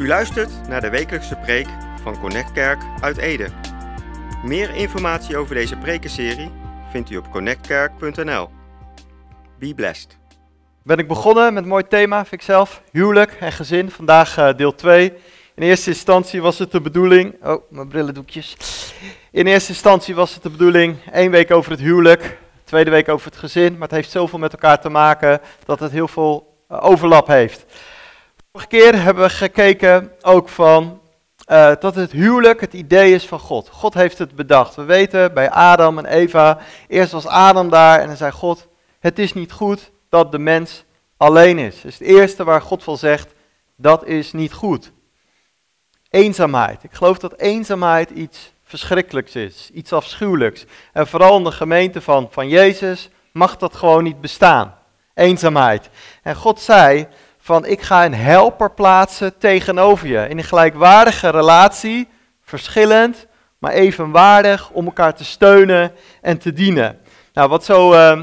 U 0.00 0.06
luistert 0.06 0.68
naar 0.68 0.80
de 0.80 0.90
wekelijkse 0.90 1.36
preek 1.36 1.66
van 2.02 2.20
Connect 2.20 2.52
Kerk 2.52 2.82
uit 3.00 3.16
Ede. 3.16 3.48
Meer 4.44 4.74
informatie 4.74 5.36
over 5.36 5.54
deze 5.54 5.76
prekenserie 5.76 6.50
vindt 6.90 7.10
u 7.10 7.16
op 7.16 7.30
connectkerk.nl. 7.30 8.48
Be 9.58 9.74
blessed. 9.74 10.18
ben 10.82 10.98
ik 10.98 11.08
begonnen 11.08 11.54
met 11.54 11.62
een 11.62 11.68
mooi 11.68 11.86
thema, 11.88 12.16
vind 12.16 12.40
ik 12.40 12.46
zelf, 12.46 12.82
huwelijk 12.92 13.36
en 13.40 13.52
gezin. 13.52 13.90
Vandaag 13.90 14.36
eh, 14.36 14.56
deel 14.56 14.74
2. 14.74 15.12
In 15.54 15.62
eerste 15.62 15.90
instantie 15.90 16.42
was 16.42 16.58
het 16.58 16.72
de 16.72 16.80
bedoeling, 16.80 17.44
oh, 17.44 17.62
mijn 17.70 17.88
brillendoekjes. 17.88 18.56
In 19.30 19.46
eerste 19.46 19.72
instantie 19.72 20.14
was 20.14 20.34
het 20.34 20.42
de 20.42 20.50
bedoeling, 20.50 20.96
één 21.12 21.30
week 21.30 21.50
over 21.50 21.70
het 21.70 21.80
huwelijk, 21.80 22.38
tweede 22.64 22.90
week 22.90 23.08
over 23.08 23.26
het 23.26 23.38
gezin. 23.38 23.72
Maar 23.72 23.88
het 23.88 23.96
heeft 23.96 24.10
zoveel 24.10 24.38
met 24.38 24.52
elkaar 24.52 24.80
te 24.80 24.88
maken 24.88 25.40
dat 25.64 25.80
het 25.80 25.92
heel 25.92 26.08
veel 26.08 26.56
eh, 26.68 26.84
overlap 26.84 27.26
heeft. 27.26 27.64
Vorige 28.52 28.68
keer 28.68 29.02
hebben 29.02 29.24
we 29.24 29.30
gekeken 29.30 30.12
ook 30.22 30.48
van 30.48 31.00
eh, 31.44 31.72
dat 31.80 31.94
het 31.94 32.12
huwelijk 32.12 32.60
het 32.60 32.72
idee 32.72 33.14
is 33.14 33.26
van 33.26 33.38
God. 33.38 33.68
God 33.68 33.94
heeft 33.94 34.18
het 34.18 34.34
bedacht. 34.34 34.74
We 34.74 34.82
weten 34.82 35.34
bij 35.34 35.50
Adam 35.50 35.98
en 35.98 36.06
Eva, 36.06 36.58
eerst 36.88 37.12
was 37.12 37.26
Adam 37.26 37.70
daar 37.70 38.00
en 38.00 38.06
dan 38.06 38.16
zei 38.16 38.32
God, 38.32 38.68
het 39.00 39.18
is 39.18 39.32
niet 39.32 39.52
goed 39.52 39.90
dat 40.08 40.32
de 40.32 40.38
mens 40.38 40.84
alleen 41.16 41.58
is. 41.58 41.74
Dat 41.74 41.84
is 41.84 41.98
het 41.98 42.08
eerste 42.08 42.44
waar 42.44 42.62
God 42.62 42.84
van 42.84 42.98
zegt, 42.98 43.32
dat 43.76 44.06
is 44.06 44.32
niet 44.32 44.52
goed. 44.52 44.92
Eenzaamheid. 46.08 46.82
Ik 46.82 46.92
geloof 46.92 47.18
dat 47.18 47.38
eenzaamheid 47.38 48.10
iets 48.10 48.52
verschrikkelijks 48.64 49.34
is, 49.34 49.70
iets 49.72 49.92
afschuwelijks. 49.92 50.64
En 50.92 51.06
vooral 51.06 51.36
in 51.36 51.44
de 51.44 51.52
gemeente 51.52 52.00
van, 52.00 52.28
van 52.30 52.48
Jezus 52.48 53.10
mag 53.32 53.56
dat 53.56 53.76
gewoon 53.76 54.02
niet 54.02 54.20
bestaan. 54.20 54.74
Eenzaamheid. 55.14 55.90
En 56.22 56.36
God 56.36 56.60
zei 56.60 57.08
van 57.50 57.66
ik 57.66 57.82
ga 57.82 58.04
een 58.04 58.14
helper 58.14 58.70
plaatsen 58.70 59.38
tegenover 59.38 60.08
je. 60.08 60.28
In 60.28 60.38
een 60.38 60.44
gelijkwaardige 60.44 61.28
relatie, 61.28 62.08
verschillend, 62.42 63.26
maar 63.58 63.72
evenwaardig 63.72 64.70
om 64.70 64.84
elkaar 64.84 65.14
te 65.14 65.24
steunen 65.24 65.92
en 66.20 66.38
te 66.38 66.52
dienen. 66.52 66.98
Nou, 67.32 67.48
wat 67.48 67.64
zo, 67.64 67.92
uh, 67.92 68.22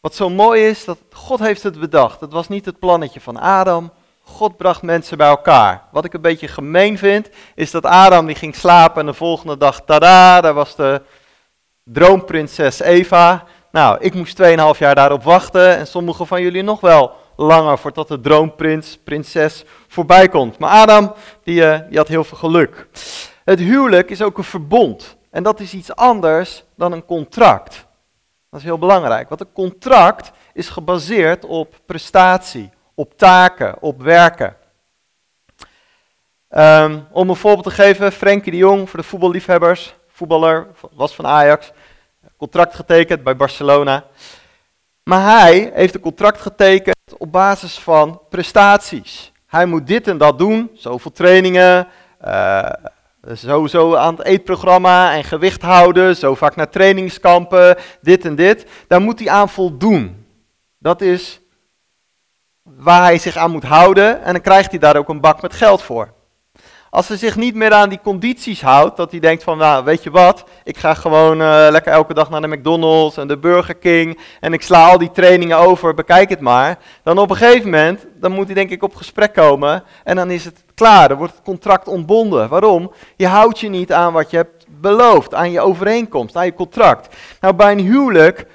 wat 0.00 0.14
zo 0.14 0.30
mooi 0.30 0.66
is, 0.66 0.84
dat 0.84 0.98
God 1.12 1.38
heeft 1.38 1.62
het 1.62 1.80
bedacht. 1.80 2.20
Het 2.20 2.32
was 2.32 2.48
niet 2.48 2.64
het 2.64 2.78
plannetje 2.78 3.20
van 3.20 3.38
Adam. 3.38 3.92
God 4.22 4.56
bracht 4.56 4.82
mensen 4.82 5.16
bij 5.16 5.28
elkaar. 5.28 5.82
Wat 5.92 6.04
ik 6.04 6.14
een 6.14 6.20
beetje 6.20 6.48
gemeen 6.48 6.98
vind, 6.98 7.28
is 7.54 7.70
dat 7.70 7.84
Adam 7.86 8.26
die 8.26 8.36
ging 8.36 8.54
slapen 8.54 9.00
en 9.00 9.06
de 9.06 9.14
volgende 9.14 9.56
dag, 9.56 9.80
tada, 9.80 10.40
daar 10.40 10.54
was 10.54 10.76
de 10.76 11.02
droomprinses 11.84 12.80
Eva. 12.80 13.44
Nou, 13.72 13.96
ik 14.00 14.14
moest 14.14 14.42
2,5 14.42 14.78
jaar 14.78 14.94
daarop 14.94 15.22
wachten 15.22 15.76
en 15.76 15.86
sommigen 15.86 16.26
van 16.26 16.42
jullie 16.42 16.62
nog 16.62 16.80
wel 16.80 17.24
langer 17.36 17.78
voordat 17.78 18.08
de 18.08 18.20
droomprins, 18.20 18.98
prinses 19.04 19.64
voorbij 19.88 20.28
komt. 20.28 20.58
Maar 20.58 20.70
Adam, 20.70 21.14
die, 21.42 21.60
uh, 21.60 21.78
die 21.88 21.98
had 21.98 22.08
heel 22.08 22.24
veel 22.24 22.38
geluk. 22.38 22.86
Het 23.44 23.58
huwelijk 23.58 24.10
is 24.10 24.22
ook 24.22 24.38
een 24.38 24.44
verbond. 24.44 25.16
En 25.30 25.42
dat 25.42 25.60
is 25.60 25.74
iets 25.74 25.94
anders 25.94 26.64
dan 26.76 26.92
een 26.92 27.04
contract. 27.04 27.86
Dat 28.50 28.60
is 28.60 28.66
heel 28.66 28.78
belangrijk. 28.78 29.28
Want 29.28 29.40
een 29.40 29.52
contract 29.52 30.32
is 30.52 30.68
gebaseerd 30.68 31.44
op 31.44 31.80
prestatie, 31.86 32.70
op 32.94 33.18
taken, 33.18 33.82
op 33.82 34.02
werken. 34.02 34.56
Um, 36.50 37.06
om 37.12 37.30
een 37.30 37.36
voorbeeld 37.36 37.64
te 37.64 37.70
geven, 37.70 38.12
Frenkie 38.12 38.52
de 38.52 38.58
Jong 38.58 38.90
voor 38.90 38.98
de 38.98 39.06
voetballiefhebbers, 39.06 39.96
voetballer, 40.08 40.66
was 40.92 41.14
van 41.14 41.26
Ajax, 41.26 41.72
contract 42.36 42.74
getekend 42.74 43.22
bij 43.22 43.36
Barcelona. 43.36 44.04
Maar 45.02 45.38
hij 45.40 45.70
heeft 45.74 45.94
een 45.94 46.00
contract 46.00 46.40
getekend 46.40 46.95
op 47.18 47.32
basis 47.32 47.78
van 47.78 48.20
prestaties. 48.28 49.32
Hij 49.46 49.66
moet 49.66 49.86
dit 49.86 50.08
en 50.08 50.18
dat 50.18 50.38
doen, 50.38 50.70
zoveel 50.74 51.10
trainingen, 51.10 51.88
uh, 52.24 52.70
sowieso 53.32 53.94
aan 53.94 54.16
het 54.16 54.26
eetprogramma 54.26 55.14
en 55.14 55.24
gewicht 55.24 55.62
houden, 55.62 56.16
zo 56.16 56.34
vaak 56.34 56.56
naar 56.56 56.68
trainingskampen, 56.70 57.76
dit 58.00 58.24
en 58.24 58.34
dit. 58.34 58.66
Daar 58.88 59.00
moet 59.00 59.18
hij 59.18 59.28
aan 59.28 59.48
voldoen. 59.48 60.26
Dat 60.78 61.00
is 61.00 61.40
waar 62.62 63.02
hij 63.02 63.18
zich 63.18 63.36
aan 63.36 63.50
moet 63.50 63.64
houden 63.64 64.22
en 64.22 64.32
dan 64.32 64.42
krijgt 64.42 64.70
hij 64.70 64.78
daar 64.78 64.96
ook 64.96 65.08
een 65.08 65.20
bak 65.20 65.42
met 65.42 65.54
geld 65.54 65.82
voor. 65.82 66.14
Als 66.96 67.08
hij 67.08 67.16
zich 67.16 67.36
niet 67.36 67.54
meer 67.54 67.72
aan 67.72 67.88
die 67.88 68.00
condities 68.02 68.62
houdt, 68.62 68.96
dat 68.96 69.10
hij 69.10 69.20
denkt 69.20 69.42
van, 69.42 69.58
nou, 69.58 69.84
weet 69.84 70.02
je 70.02 70.10
wat, 70.10 70.44
ik 70.64 70.76
ga 70.76 70.94
gewoon 70.94 71.40
uh, 71.40 71.66
lekker 71.70 71.92
elke 71.92 72.14
dag 72.14 72.30
naar 72.30 72.40
de 72.40 72.48
McDonald's 72.48 73.16
en 73.16 73.28
de 73.28 73.38
Burger 73.38 73.74
King 73.74 74.18
en 74.40 74.52
ik 74.52 74.62
sla 74.62 74.88
al 74.88 74.98
die 74.98 75.10
trainingen 75.10 75.58
over, 75.58 75.94
bekijk 75.94 76.28
het 76.28 76.40
maar. 76.40 76.78
Dan 77.02 77.18
op 77.18 77.30
een 77.30 77.36
gegeven 77.36 77.70
moment, 77.70 78.06
dan 78.20 78.32
moet 78.32 78.46
hij 78.46 78.54
denk 78.54 78.70
ik 78.70 78.82
op 78.82 78.94
gesprek 78.94 79.32
komen 79.32 79.84
en 80.04 80.16
dan 80.16 80.30
is 80.30 80.44
het 80.44 80.64
klaar, 80.74 81.08
dan 81.08 81.18
wordt 81.18 81.32
het 81.32 81.42
contract 81.42 81.88
ontbonden. 81.88 82.48
Waarom? 82.48 82.92
Je 83.16 83.26
houdt 83.26 83.60
je 83.60 83.68
niet 83.68 83.92
aan 83.92 84.12
wat 84.12 84.30
je 84.30 84.36
hebt 84.36 84.66
beloofd, 84.68 85.34
aan 85.34 85.50
je 85.50 85.60
overeenkomst, 85.60 86.36
aan 86.36 86.44
je 86.44 86.54
contract. 86.54 87.16
Nou, 87.40 87.54
bij 87.54 87.72
een 87.72 87.80
huwelijk 87.80 88.46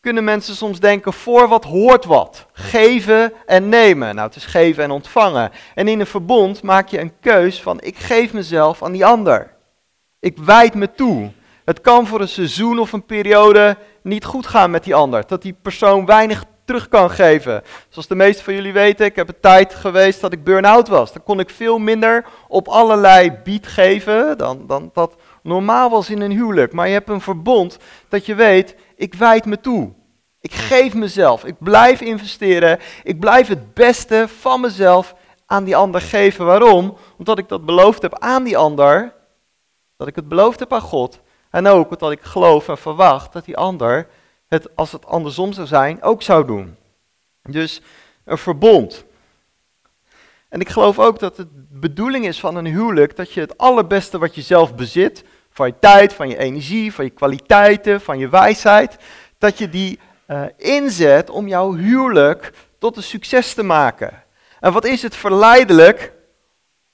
kunnen 0.00 0.24
mensen 0.24 0.54
soms 0.54 0.80
denken, 0.80 1.12
voor 1.12 1.48
wat 1.48 1.64
hoort 1.64 2.04
wat. 2.04 2.46
Geven 2.52 3.32
en 3.46 3.68
nemen. 3.68 4.14
Nou, 4.14 4.26
het 4.26 4.36
is 4.36 4.44
geven 4.44 4.84
en 4.84 4.90
ontvangen. 4.90 5.50
En 5.74 5.88
in 5.88 6.00
een 6.00 6.06
verbond 6.06 6.62
maak 6.62 6.88
je 6.88 7.00
een 7.00 7.12
keus 7.20 7.62
van, 7.62 7.80
ik 7.80 7.96
geef 7.96 8.32
mezelf 8.32 8.82
aan 8.82 8.92
die 8.92 9.06
ander. 9.06 9.54
Ik 10.20 10.38
wijd 10.38 10.74
me 10.74 10.94
toe. 10.94 11.30
Het 11.64 11.80
kan 11.80 12.06
voor 12.06 12.20
een 12.20 12.28
seizoen 12.28 12.78
of 12.78 12.92
een 12.92 13.06
periode 13.06 13.76
niet 14.02 14.24
goed 14.24 14.46
gaan 14.46 14.70
met 14.70 14.84
die 14.84 14.94
ander. 14.94 15.26
Dat 15.26 15.42
die 15.42 15.56
persoon 15.62 16.06
weinig 16.06 16.44
terug 16.64 16.88
kan 16.88 17.10
geven. 17.10 17.62
Zoals 17.88 18.08
de 18.08 18.14
meesten 18.14 18.44
van 18.44 18.54
jullie 18.54 18.72
weten, 18.72 19.06
ik 19.06 19.16
heb 19.16 19.28
een 19.28 19.40
tijd 19.40 19.74
geweest 19.74 20.20
dat 20.20 20.32
ik 20.32 20.44
burn-out 20.44 20.88
was. 20.88 21.12
Dan 21.12 21.22
kon 21.22 21.40
ik 21.40 21.50
veel 21.50 21.78
minder 21.78 22.24
op 22.48 22.68
allerlei 22.68 23.32
bied 23.44 23.66
geven 23.66 24.38
dan, 24.38 24.66
dan 24.66 24.90
dat 24.92 25.16
normaal 25.42 25.90
was 25.90 26.10
in 26.10 26.20
een 26.20 26.30
huwelijk. 26.30 26.72
Maar 26.72 26.86
je 26.86 26.92
hebt 26.92 27.08
een 27.08 27.20
verbond 27.20 27.78
dat 28.08 28.26
je 28.26 28.34
weet, 28.34 28.76
ik 28.96 29.14
wijd 29.14 29.44
me 29.44 29.60
toe. 29.60 29.92
Ik 30.40 30.52
geef 30.52 30.94
mezelf. 30.94 31.44
Ik 31.44 31.54
blijf 31.58 32.00
investeren. 32.00 32.78
Ik 33.02 33.20
blijf 33.20 33.48
het 33.48 33.74
beste 33.74 34.28
van 34.28 34.60
mezelf 34.60 35.14
aan 35.46 35.64
die 35.64 35.76
ander 35.76 36.00
geven. 36.00 36.46
Waarom? 36.46 36.96
Omdat 37.18 37.38
ik 37.38 37.48
dat 37.48 37.64
beloofd 37.64 38.02
heb 38.02 38.18
aan 38.18 38.44
die 38.44 38.58
ander. 38.58 39.14
Dat 39.96 40.08
ik 40.08 40.16
het 40.16 40.28
beloofd 40.28 40.58
heb 40.58 40.72
aan 40.72 40.80
God. 40.80 41.20
En 41.50 41.66
ook 41.66 41.90
omdat 41.90 42.12
ik 42.12 42.22
geloof 42.22 42.68
en 42.68 42.78
verwacht 42.78 43.32
dat 43.32 43.44
die 43.44 43.56
ander 43.56 44.08
het, 44.46 44.76
als 44.76 44.92
het 44.92 45.06
andersom 45.06 45.52
zou 45.52 45.66
zijn, 45.66 46.02
ook 46.02 46.22
zou 46.22 46.46
doen. 46.46 46.76
Dus 47.42 47.82
een 48.24 48.38
verbond. 48.38 49.04
En 50.50 50.60
ik 50.60 50.68
geloof 50.68 50.98
ook 50.98 51.18
dat 51.18 51.36
het 51.36 51.48
bedoeling 51.80 52.26
is 52.26 52.40
van 52.40 52.56
een 52.56 52.66
huwelijk 52.66 53.16
dat 53.16 53.32
je 53.32 53.40
het 53.40 53.58
allerbeste 53.58 54.18
wat 54.18 54.34
je 54.34 54.40
zelf 54.40 54.74
bezit, 54.74 55.24
van 55.50 55.66
je 55.66 55.74
tijd, 55.80 56.12
van 56.12 56.28
je 56.28 56.38
energie, 56.38 56.94
van 56.94 57.04
je 57.04 57.10
kwaliteiten, 57.10 58.00
van 58.00 58.18
je 58.18 58.28
wijsheid, 58.28 58.96
dat 59.38 59.58
je 59.58 59.68
die 59.68 59.98
uh, 60.28 60.42
inzet 60.56 61.30
om 61.30 61.48
jouw 61.48 61.74
huwelijk 61.74 62.52
tot 62.78 62.96
een 62.96 63.02
succes 63.02 63.54
te 63.54 63.62
maken. 63.62 64.22
En 64.60 64.72
wat 64.72 64.84
is 64.84 65.02
het 65.02 65.16
verleidelijk 65.16 66.12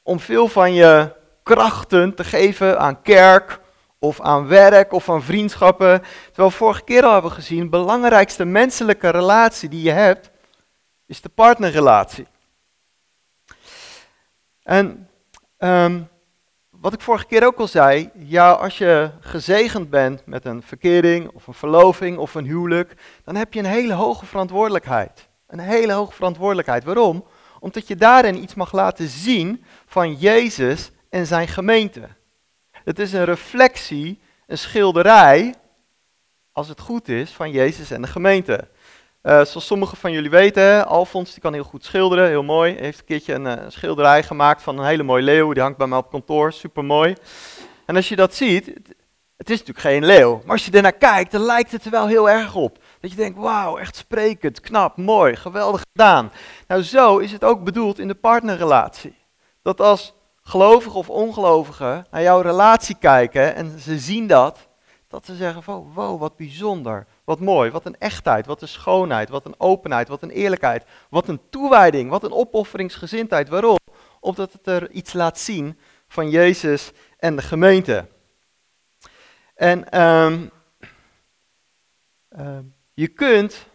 om 0.03 0.21
veel 0.21 0.49
van 0.49 0.75
je 0.75 1.12
krachten 1.43 2.15
te 2.15 2.25
geven 2.25 2.78
aan 2.78 3.03
kerk 3.03 3.61
of 3.99 4.21
aan 4.21 4.47
werk 4.47 4.93
of 4.93 5.11
aan 5.11 5.22
vriendschappen. 5.22 6.03
Terwijl 6.27 6.49
we 6.49 6.56
vorige 6.56 6.84
keer 6.84 7.05
al 7.05 7.12
hebben 7.12 7.33
gezien, 7.33 7.61
de 7.61 7.69
belangrijkste 7.69 8.45
menselijke 8.45 9.09
relatie 9.09 9.69
die 9.69 9.83
je 9.83 9.91
hebt, 9.91 10.31
is 11.06 11.21
de 11.21 11.28
partnerrelatie. 11.28 12.27
En 14.66 15.09
um, 15.59 16.09
wat 16.71 16.93
ik 16.93 17.00
vorige 17.00 17.27
keer 17.27 17.47
ook 17.47 17.59
al 17.59 17.66
zei, 17.66 18.10
ja, 18.15 18.50
als 18.50 18.78
je 18.78 19.10
gezegend 19.21 19.91
bent 19.91 20.27
met 20.27 20.44
een 20.44 20.62
verkering 20.62 21.31
of 21.34 21.47
een 21.47 21.54
verloving 21.54 22.19
of 22.19 22.34
een 22.34 22.44
huwelijk, 22.44 22.94
dan 23.25 23.37
heb 23.37 23.53
je 23.53 23.59
een 23.59 23.66
hele 23.66 23.93
hoge 23.93 24.27
verantwoordelijkheid. 24.27 25.28
Een 25.47 25.59
hele 25.59 25.93
hoge 25.93 26.13
verantwoordelijkheid. 26.13 26.84
Waarom? 26.84 27.24
Omdat 27.60 27.89
je 27.89 27.97
daarin 27.97 28.42
iets 28.42 28.54
mag 28.54 28.72
laten 28.72 29.09
zien 29.09 29.65
van 29.86 30.15
Jezus 30.15 30.91
en 31.09 31.27
zijn 31.27 31.48
gemeente. 31.48 32.09
Het 32.71 32.98
is 32.98 33.12
een 33.12 33.24
reflectie, 33.24 34.21
een 34.47 34.59
schilderij, 34.59 35.54
als 36.53 36.69
het 36.69 36.80
goed 36.80 37.09
is, 37.09 37.30
van 37.30 37.51
Jezus 37.51 37.91
en 37.91 38.03
de 38.03 38.09
gemeente. 38.09 38.69
Uh, 39.27 39.33
zoals 39.33 39.67
sommigen 39.67 39.97
van 39.97 40.13
jullie 40.13 40.31
weten, 40.31 40.87
Alfons 40.87 41.33
die 41.33 41.41
kan 41.41 41.53
heel 41.53 41.65
goed 41.65 41.84
schilderen, 41.84 42.28
heel 42.28 42.43
mooi. 42.43 42.75
Hij 42.75 42.83
heeft 42.83 42.99
een 42.99 43.05
keertje 43.05 43.34
een, 43.34 43.45
uh, 43.47 43.53
schilderij 43.69 44.23
gemaakt 44.23 44.63
van 44.63 44.78
een 44.78 44.84
hele 44.84 45.03
mooie 45.03 45.23
leeuw, 45.23 45.53
die 45.53 45.63
hangt 45.63 45.78
bij 45.78 45.87
mij 45.87 45.99
op 45.99 46.11
kantoor, 46.11 46.53
super 46.53 46.84
mooi. 46.84 47.15
En 47.87 47.97
als 47.97 48.09
je 48.09 48.17
dat 48.17 48.34
ziet, 48.34 48.67
het, 48.67 48.95
het 49.37 49.51
is 49.51 49.59
natuurlijk 49.59 49.87
geen 49.87 50.05
leeuw, 50.05 50.41
maar 50.45 50.53
als 50.53 50.65
je 50.65 50.71
ernaar 50.71 50.93
kijkt, 50.93 51.31
dan 51.31 51.41
lijkt 51.41 51.73
het 51.73 51.84
er 51.84 51.91
wel 51.91 52.07
heel 52.07 52.31
erg 52.31 52.55
op. 52.55 52.78
Dat 53.01 53.11
je 53.11 53.17
denkt, 53.17 53.39
wauw, 53.39 53.78
echt 53.78 53.97
sprekend, 53.97 54.61
knap, 54.61 54.97
mooi, 54.97 55.37
geweldig 55.37 55.83
gedaan. 55.93 56.33
Nou, 56.67 56.83
zo 56.83 57.19
is 57.19 57.33
het 57.33 57.45
ook 57.45 57.65
bedoeld 57.65 57.99
in 57.99 58.09
de 58.09 58.15
partnerrelatie. 58.15 59.17
Dat 59.63 59.81
als 59.81 60.15
gelovigen 60.43 60.99
of 60.99 61.11
ongelovigen 61.11 62.07
naar 62.11 62.22
jouw 62.22 62.41
relatie 62.41 62.97
kijken 62.99 63.55
en 63.55 63.79
ze 63.79 63.99
zien 63.99 64.27
dat, 64.27 64.69
dat 65.09 65.25
ze 65.25 65.34
zeggen 65.34 65.63
van, 65.63 65.93
wow, 65.95 66.21
wat 66.21 66.37
bijzonder, 66.37 67.07
wat 67.27 67.41
mooi, 67.41 67.71
wat 67.71 67.87
een 67.87 67.99
echtheid, 67.99 68.47
wat 68.47 68.63
een 68.63 68.69
schoonheid, 68.69 69.28
wat 69.28 69.45
een 69.45 69.61
openheid, 69.61 70.09
wat 70.09 70.23
een 70.23 70.31
eerlijkheid, 70.31 70.84
wat 71.11 71.28
een 71.28 71.41
toewijding, 71.51 72.11
wat 72.11 72.25
een 72.25 72.33
opofferingsgezindheid. 72.33 73.49
Waarom? 73.49 73.77
omdat 74.27 74.53
het 74.53 74.67
er 74.67 74.91
iets 74.91 75.13
laat 75.13 75.39
zien 75.39 75.78
van 76.09 76.31
Jezus 76.31 76.93
en 77.19 77.37
de 77.37 77.43
gemeente. 77.43 78.07
En 79.55 79.91
ehm, 79.91 80.47
ehm, 82.28 82.63
je 82.95 83.09
kunt 83.09 83.67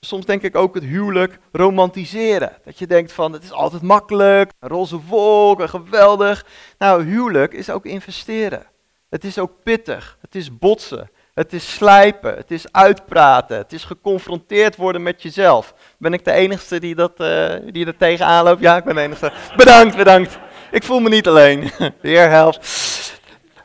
soms 0.00 0.26
denk 0.26 0.42
ik 0.42 0.56
ook 0.56 0.74
het 0.74 0.84
huwelijk 0.84 1.38
romantiseren. 1.52 2.56
Dat 2.64 2.78
je 2.78 2.86
denkt 2.86 3.12
van 3.12 3.32
het 3.32 3.42
is 3.42 3.52
altijd 3.52 3.82
makkelijk, 3.82 4.52
een 4.58 4.68
roze 4.68 5.00
wolk, 5.00 5.68
geweldig. 5.68 6.46
Nou, 6.78 7.04
huwelijk 7.04 7.52
is 7.52 7.70
ook 7.70 7.84
investeren. 7.86 8.66
Het 9.08 9.24
is 9.24 9.38
ook 9.38 9.62
pittig, 9.62 10.18
het 10.20 10.34
is 10.34 10.58
botsen, 10.58 11.10
het 11.40 11.52
is 11.52 11.74
slijpen, 11.74 12.36
het 12.36 12.50
is 12.50 12.72
uitpraten, 12.72 13.56
het 13.56 13.72
is 13.72 13.84
geconfronteerd 13.84 14.76
worden 14.76 15.02
met 15.02 15.22
jezelf. 15.22 15.74
Ben 15.98 16.12
ik 16.12 16.24
de 16.24 16.32
enige 16.32 16.80
die, 16.80 16.94
dat, 16.94 17.12
uh, 17.16 17.54
die 17.72 17.86
er 17.86 17.96
tegenaan 17.96 18.44
loopt? 18.44 18.60
Ja, 18.60 18.76
ik 18.76 18.84
ben 18.84 18.94
de 18.94 19.00
enige. 19.00 19.32
Bedankt, 19.56 19.96
bedankt. 19.96 20.38
Ik 20.70 20.82
voel 20.82 21.00
me 21.00 21.08
niet 21.08 21.28
alleen. 21.28 21.70
Heer 22.02 22.30
helpt. 22.30 22.58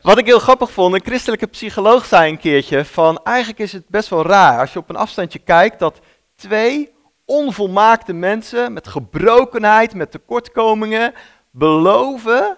Wat 0.01 0.17
ik 0.17 0.25
heel 0.25 0.39
grappig 0.39 0.71
vond, 0.71 0.93
een 0.93 1.05
christelijke 1.05 1.47
psycholoog 1.47 2.05
zei 2.05 2.31
een 2.31 2.39
keertje 2.39 2.85
van 2.85 3.19
eigenlijk 3.23 3.59
is 3.59 3.71
het 3.71 3.87
best 3.87 4.09
wel 4.09 4.25
raar 4.25 4.59
als 4.59 4.73
je 4.73 4.79
op 4.79 4.89
een 4.89 4.95
afstandje 4.95 5.39
kijkt 5.39 5.79
dat 5.79 5.99
twee 6.35 6.93
onvolmaakte 7.25 8.13
mensen 8.13 8.73
met 8.73 8.87
gebrokenheid, 8.87 9.93
met 9.93 10.11
tekortkomingen 10.11 11.13
beloven 11.51 12.57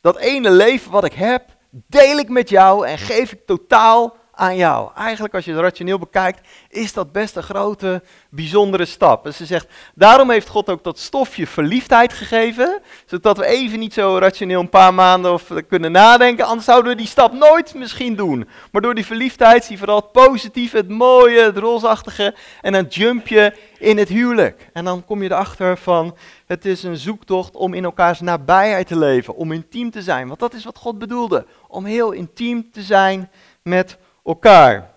dat 0.00 0.16
ene 0.16 0.50
leven 0.50 0.90
wat 0.90 1.04
ik 1.04 1.12
heb, 1.12 1.58
deel 1.70 2.18
ik 2.18 2.28
met 2.28 2.48
jou 2.48 2.86
en 2.86 2.98
geef 2.98 3.32
ik 3.32 3.46
totaal 3.46 4.18
aan 4.40 4.56
jou. 4.56 4.90
Eigenlijk, 4.94 5.34
als 5.34 5.44
je 5.44 5.50
het 5.50 5.60
rationeel 5.60 5.98
bekijkt, 5.98 6.48
is 6.68 6.92
dat 6.92 7.12
best 7.12 7.36
een 7.36 7.42
grote, 7.42 8.02
bijzondere 8.30 8.84
stap. 8.84 9.26
En 9.26 9.34
ze 9.34 9.46
zegt, 9.46 9.68
daarom 9.94 10.30
heeft 10.30 10.48
God 10.48 10.70
ook 10.70 10.84
dat 10.84 10.98
stofje 10.98 11.46
verliefdheid 11.46 12.12
gegeven, 12.12 12.80
zodat 13.06 13.36
we 13.36 13.46
even 13.46 13.78
niet 13.78 13.94
zo 13.94 14.18
rationeel 14.18 14.60
een 14.60 14.68
paar 14.68 14.94
maanden 14.94 15.32
of 15.32 15.50
kunnen 15.68 15.92
nadenken, 15.92 16.44
anders 16.44 16.64
zouden 16.64 16.90
we 16.92 16.98
die 16.98 17.06
stap 17.06 17.32
nooit 17.32 17.74
misschien 17.74 18.16
doen. 18.16 18.48
Maar 18.72 18.82
door 18.82 18.94
die 18.94 19.06
verliefdheid 19.06 19.62
zie 19.64 19.72
je 19.72 19.78
vooral 19.78 19.96
het 19.96 20.12
positieve, 20.12 20.76
het 20.76 20.88
mooie, 20.88 21.42
het 21.42 21.56
roosachtige, 21.56 22.34
en 22.60 22.72
dan 22.72 22.86
jump 22.88 23.28
je 23.28 23.52
in 23.78 23.98
het 23.98 24.08
huwelijk. 24.08 24.70
En 24.72 24.84
dan 24.84 25.04
kom 25.04 25.22
je 25.22 25.30
erachter 25.30 25.78
van, 25.78 26.16
het 26.46 26.64
is 26.64 26.82
een 26.82 26.96
zoektocht 26.96 27.56
om 27.56 27.74
in 27.74 27.84
elkaars 27.84 28.20
nabijheid 28.20 28.86
te 28.86 28.98
leven, 28.98 29.34
om 29.34 29.52
intiem 29.52 29.90
te 29.90 30.02
zijn. 30.02 30.26
Want 30.26 30.40
dat 30.40 30.54
is 30.54 30.64
wat 30.64 30.78
God 30.78 30.98
bedoelde, 30.98 31.46
om 31.70 31.84
heel 31.84 32.12
intiem 32.12 32.70
te 32.70 32.82
zijn 32.82 33.30
met 33.62 33.98
elkaar. 34.24 34.90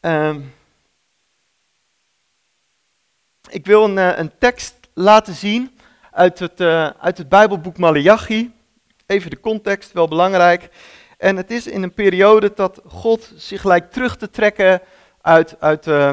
Ehm, 0.00 0.40
ik 3.50 3.66
wil 3.66 3.84
een, 3.84 3.98
eh, 3.98 4.18
een, 4.18 4.32
tekst 4.38 4.74
laten 4.94 5.34
zien 5.34 5.78
uit 6.10 6.38
het, 6.38 6.60
uh, 6.60 6.90
uit 6.98 7.18
het 7.18 7.28
Bijbelboek 7.28 7.78
Malachi. 7.78 8.52
Even 9.06 9.30
de 9.30 9.40
context, 9.40 9.92
wel 9.92 10.08
belangrijk. 10.08 10.68
En 11.18 11.36
het 11.36 11.50
is 11.50 11.66
in 11.66 11.82
een 11.82 11.94
periode 11.94 12.52
dat 12.54 12.80
God 12.86 13.32
zich 13.36 13.64
lijkt 13.64 13.92
terug 13.92 14.16
te 14.16 14.30
trekken 14.30 14.82
uit, 15.20 15.56
uit 15.60 15.86
uh, 15.86 16.10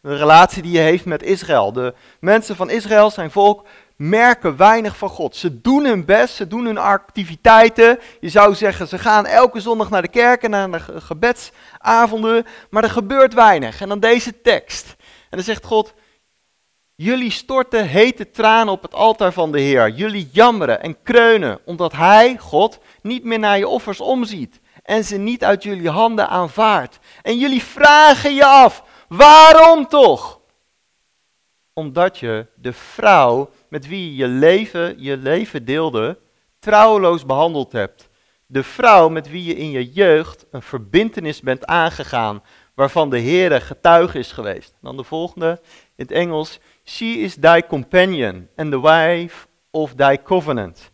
de 0.00 0.16
relatie 0.16 0.62
die 0.62 0.76
hij 0.76 0.84
heeft 0.84 1.04
met 1.04 1.22
Israël. 1.22 1.72
De 1.72 1.94
mensen 2.20 2.56
van 2.56 2.70
Israël, 2.70 3.10
zijn 3.10 3.30
volk, 3.30 3.66
merken 3.96 4.56
weinig 4.56 4.96
van 4.96 5.08
God. 5.08 5.36
Ze 5.36 5.60
doen 5.60 5.84
hun 5.84 6.04
best, 6.04 6.34
ze 6.34 6.46
doen 6.46 6.64
hun 6.64 6.78
activiteiten. 6.78 7.98
Je 8.20 8.28
zou 8.28 8.54
zeggen, 8.54 8.88
ze 8.88 8.98
gaan 8.98 9.26
elke 9.26 9.60
zondag 9.60 9.90
naar 9.90 10.02
de 10.02 10.08
kerk 10.08 10.42
en 10.42 10.50
naar 10.50 10.70
de 10.70 11.00
gebedsavonden, 11.00 12.46
maar 12.70 12.82
er 12.82 12.90
gebeurt 12.90 13.34
weinig. 13.34 13.80
En 13.80 13.88
dan 13.88 14.00
deze 14.00 14.40
tekst. 14.40 14.96
En 15.30 15.36
dan 15.36 15.42
zegt 15.42 15.64
God, 15.64 15.94
jullie 16.94 17.30
storten 17.30 17.86
hete 17.86 18.30
tranen 18.30 18.72
op 18.72 18.82
het 18.82 18.94
altaar 18.94 19.32
van 19.32 19.52
de 19.52 19.60
Heer. 19.60 19.90
Jullie 19.90 20.28
jammeren 20.32 20.82
en 20.82 21.02
kreunen, 21.02 21.58
omdat 21.64 21.92
Hij, 21.92 22.36
God, 22.38 22.78
niet 23.02 23.24
meer 23.24 23.38
naar 23.38 23.58
je 23.58 23.68
offers 23.68 24.00
omziet 24.00 24.60
en 24.84 25.04
ze 25.04 25.16
niet 25.16 25.44
uit 25.44 25.62
jullie 25.62 25.90
handen 25.90 26.28
aanvaardt. 26.28 26.98
En 27.22 27.38
jullie 27.38 27.62
vragen 27.62 28.34
je 28.34 28.46
af, 28.46 28.82
waarom 29.08 29.88
toch? 29.88 30.40
Omdat 31.74 32.18
je 32.18 32.46
de 32.54 32.72
vrouw 32.72 33.50
met 33.68 33.86
wie 33.86 34.14
je 34.14 34.26
leven, 34.26 35.02
je 35.02 35.16
leven 35.16 35.64
deelde, 35.64 36.18
trouweloos 36.58 37.26
behandeld 37.26 37.72
hebt. 37.72 38.08
De 38.46 38.62
vrouw 38.62 39.08
met 39.08 39.30
wie 39.30 39.44
je 39.44 39.56
in 39.56 39.70
je 39.70 39.92
jeugd 39.92 40.46
een 40.50 40.62
verbintenis 40.62 41.40
bent 41.40 41.66
aangegaan, 41.66 42.42
waarvan 42.74 43.10
de 43.10 43.20
Heere 43.20 43.60
getuige 43.60 44.18
is 44.18 44.32
geweest. 44.32 44.74
Dan 44.80 44.96
de 44.96 45.04
volgende 45.04 45.60
in 45.96 46.04
het 46.04 46.10
Engels. 46.10 46.58
She 46.84 47.04
is 47.04 47.36
thy 47.40 47.62
companion 47.68 48.48
and 48.56 48.70
the 48.70 48.80
wife 48.80 49.46
of 49.70 49.94
thy 49.94 50.16
covenant. 50.22 50.90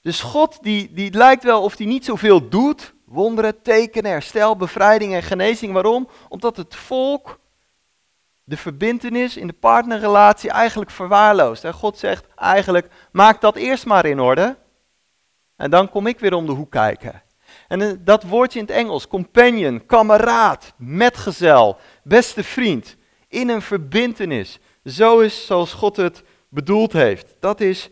Dus 0.00 0.20
God 0.20 0.58
die, 0.62 0.92
die 0.92 1.12
lijkt 1.12 1.44
wel 1.44 1.62
of 1.62 1.76
hij 1.76 1.86
niet 1.86 2.04
zoveel 2.04 2.48
doet. 2.48 2.94
Wonderen, 3.04 3.62
tekenen, 3.62 4.10
herstel, 4.10 4.56
bevrijding 4.56 5.14
en 5.14 5.22
genezing. 5.22 5.72
Waarom? 5.72 6.08
Omdat 6.28 6.56
het 6.56 6.74
volk 6.74 7.38
de 8.44 8.56
verbintenis 8.56 9.36
in 9.36 9.46
de 9.46 9.52
partnerrelatie 9.52 10.50
eigenlijk 10.50 10.90
verwaarloost. 10.90 11.64
En 11.64 11.72
God 11.72 11.98
zegt 11.98 12.26
eigenlijk, 12.36 12.88
maak 13.12 13.40
dat 13.40 13.56
eerst 13.56 13.86
maar 13.86 14.06
in 14.06 14.20
orde. 14.20 14.56
En 15.56 15.70
dan 15.70 15.90
kom 15.90 16.06
ik 16.06 16.18
weer 16.18 16.34
om 16.34 16.46
de 16.46 16.52
hoek 16.52 16.70
kijken. 16.70 17.22
En 17.68 17.80
eh, 17.80 17.92
dat 18.00 18.22
woordje 18.22 18.58
in 18.58 18.64
het 18.64 18.74
Engels, 18.74 19.08
companion, 19.08 19.86
kameraad, 19.86 20.72
metgezel, 20.76 21.78
beste 22.02 22.44
vriend, 22.44 22.96
in 23.28 23.48
een 23.48 23.62
verbintenis. 23.62 24.58
Zo 24.84 25.20
is 25.20 25.46
zoals 25.46 25.72
God 25.72 25.96
het 25.96 26.22
bedoeld 26.48 26.92
heeft. 26.92 27.36
Dat 27.40 27.60
is 27.60 27.90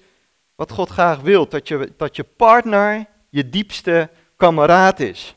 wat 0.54 0.70
God 0.70 0.88
graag 0.88 1.20
wil, 1.20 1.48
dat 1.48 1.68
je, 1.68 1.92
dat 1.96 2.16
je 2.16 2.24
partner 2.24 3.06
je 3.28 3.48
diepste 3.48 4.10
kameraad 4.36 5.00
is. 5.00 5.34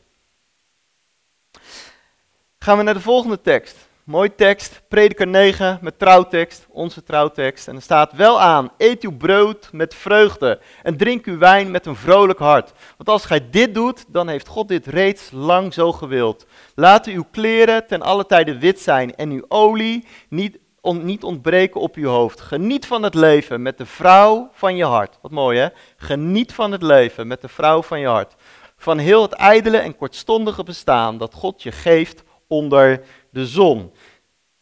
Gaan 2.58 2.76
we 2.76 2.82
naar 2.82 2.94
de 2.94 3.00
volgende 3.00 3.40
tekst. 3.40 3.85
Mooi 4.06 4.34
tekst, 4.34 4.82
prediker 4.88 5.26
9 5.26 5.78
met 5.80 5.98
trouwtekst, 5.98 6.66
onze 6.70 7.02
trouwtekst. 7.02 7.68
En 7.68 7.76
er 7.76 7.82
staat 7.82 8.12
wel 8.12 8.40
aan, 8.40 8.70
eet 8.78 9.02
uw 9.02 9.16
brood 9.16 9.68
met 9.72 9.94
vreugde 9.94 10.60
en 10.82 10.96
drink 10.96 11.26
uw 11.26 11.38
wijn 11.38 11.70
met 11.70 11.86
een 11.86 11.96
vrolijk 11.96 12.38
hart. 12.38 12.72
Want 12.96 13.08
als 13.08 13.24
gij 13.24 13.50
dit 13.50 13.74
doet, 13.74 14.04
dan 14.08 14.28
heeft 14.28 14.46
God 14.46 14.68
dit 14.68 14.86
reeds 14.86 15.30
lang 15.30 15.74
zo 15.74 15.92
gewild. 15.92 16.46
Laten 16.74 17.12
uw 17.12 17.24
kleren 17.30 17.86
ten 17.86 18.02
alle 18.02 18.26
tijde 18.26 18.58
wit 18.58 18.80
zijn 18.80 19.14
en 19.16 19.30
uw 19.30 19.44
olie 19.48 20.06
niet, 20.28 20.58
niet 20.82 21.24
ontbreken 21.24 21.80
op 21.80 21.94
uw 21.94 22.08
hoofd. 22.08 22.40
Geniet 22.40 22.86
van 22.86 23.02
het 23.02 23.14
leven 23.14 23.62
met 23.62 23.78
de 23.78 23.86
vrouw 23.86 24.48
van 24.52 24.76
je 24.76 24.84
hart. 24.84 25.18
Wat 25.22 25.30
mooi 25.30 25.58
hè? 25.58 25.68
Geniet 25.96 26.52
van 26.52 26.72
het 26.72 26.82
leven 26.82 27.26
met 27.26 27.40
de 27.40 27.48
vrouw 27.48 27.82
van 27.82 28.00
je 28.00 28.08
hart. 28.08 28.34
Van 28.76 28.98
heel 28.98 29.22
het 29.22 29.32
ijdele 29.32 29.78
en 29.78 29.96
kortstondige 29.96 30.62
bestaan 30.62 31.18
dat 31.18 31.34
God 31.34 31.62
je 31.62 31.72
geeft 31.72 32.24
onder 32.48 33.02
de 33.36 33.46
zon. 33.46 33.92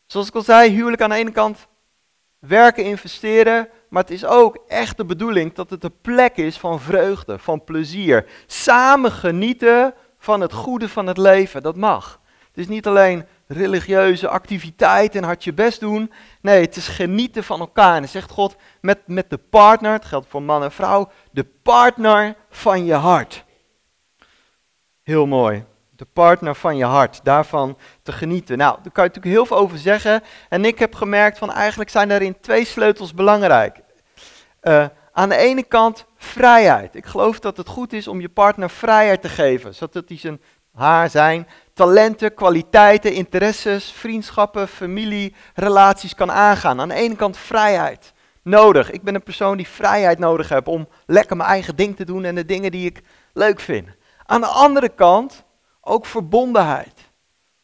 Zoals 0.07 0.28
ik 0.28 0.35
al 0.35 0.43
zei, 0.43 0.71
huwelijk 0.71 1.02
aan 1.02 1.11
de 1.11 1.16
ene 1.16 1.31
kant 1.31 1.66
werken, 2.38 2.85
investeren, 2.85 3.69
maar 3.88 4.02
het 4.02 4.12
is 4.12 4.25
ook 4.25 4.59
echt 4.69 4.97
de 4.97 5.04
bedoeling 5.04 5.54
dat 5.54 5.71
het 5.71 5.85
een 5.85 6.00
plek 6.00 6.37
is 6.37 6.59
van 6.59 6.81
vreugde, 6.81 7.38
van 7.38 7.64
plezier. 7.64 8.26
Samen 8.47 9.12
genieten 9.12 9.95
van 10.19 10.40
het 10.40 10.52
goede 10.52 10.88
van 10.88 11.07
het 11.07 11.16
leven, 11.16 11.62
dat 11.62 11.76
mag. 11.76 12.21
Het 12.47 12.59
is 12.59 12.69
niet 12.69 12.87
alleen 12.87 13.26
religieuze 13.47 14.28
activiteit 14.28 15.14
en 15.14 15.25
hard 15.25 15.45
je 15.45 15.52
best 15.52 15.81
doen. 15.81 16.12
Nee, 16.40 16.61
het 16.61 16.76
is 16.76 16.88
genieten 16.88 17.45
van 17.45 17.61
elkaar. 17.61 17.97
En 17.97 18.09
zegt 18.09 18.31
God 18.31 18.57
met, 18.81 18.99
met 19.07 19.31
de 19.31 19.38
partner, 19.38 19.93
het 19.93 20.04
geldt 20.04 20.26
voor 20.28 20.43
man 20.43 20.62
en 20.62 20.73
vrouw, 20.73 21.11
de 21.31 21.45
partner 21.45 22.37
van 22.50 22.85
je 22.85 22.95
hart. 22.95 23.45
Heel 25.02 25.26
mooi 25.26 25.64
partner 26.12 26.54
van 26.54 26.76
je 26.76 26.84
hart, 26.84 27.20
daarvan 27.23 27.78
te 28.02 28.12
genieten. 28.12 28.58
Nou, 28.58 28.78
daar 28.82 28.92
kan 28.92 29.04
je 29.04 29.11
natuurlijk 29.11 29.34
heel 29.37 29.46
veel 29.46 29.56
over 29.56 29.78
zeggen. 29.78 30.23
En 30.49 30.64
ik 30.64 30.78
heb 30.78 30.94
gemerkt 30.94 31.38
van 31.38 31.52
eigenlijk 31.52 31.90
zijn 31.90 32.08
daarin 32.08 32.40
twee 32.40 32.64
sleutels 32.64 33.14
belangrijk. 33.14 33.80
Uh, 34.62 34.87
aan 35.12 35.28
de 35.28 35.37
ene 35.37 35.62
kant 35.62 36.06
vrijheid. 36.16 36.94
Ik 36.94 37.06
geloof 37.06 37.40
dat 37.40 37.56
het 37.56 37.68
goed 37.68 37.92
is 37.92 38.08
om 38.08 38.20
je 38.20 38.28
partner 38.28 38.70
vrijheid 38.70 39.23
te 39.23 39.28
geven, 39.28 39.75
zodat 39.75 40.08
hij 40.08 40.18
zijn, 40.18 40.40
haar, 40.75 41.11
zijn 41.11 41.46
talenten, 41.75 42.34
kwaliteiten, 42.34 43.12
interesses, 43.12 43.92
vriendschappen, 43.92 44.68
familie, 44.68 45.34
relaties 45.54 46.14
kan 46.14 46.32
aangaan. 46.32 46.80
Aan 46.80 46.88
de 46.88 46.94
ene 46.94 47.16
kant 47.16 47.37
vrijheid 47.37 48.12
nodig. 48.42 48.90
Ik 48.90 49.02
ben 49.02 49.14
een 49.14 49.23
persoon 49.23 49.56
die 49.56 49.68
vrijheid 49.68 50.18
nodig 50.18 50.49
heb 50.49 50.66
om 50.68 50.88
lekker 51.06 51.37
mijn 51.37 51.49
eigen 51.49 51.76
ding 51.76 51.96
te 51.96 52.04
doen 52.04 52.25
en 52.25 52.34
de 52.34 52.44
dingen 52.44 52.70
die 52.70 52.87
ik 52.87 53.02
leuk 53.32 53.61
vind. 53.61 53.88
Aan 54.26 54.40
de 54.40 54.46
andere 54.46 54.88
kant 54.88 55.44
ook 55.84 56.06
verbondenheid. 56.06 57.12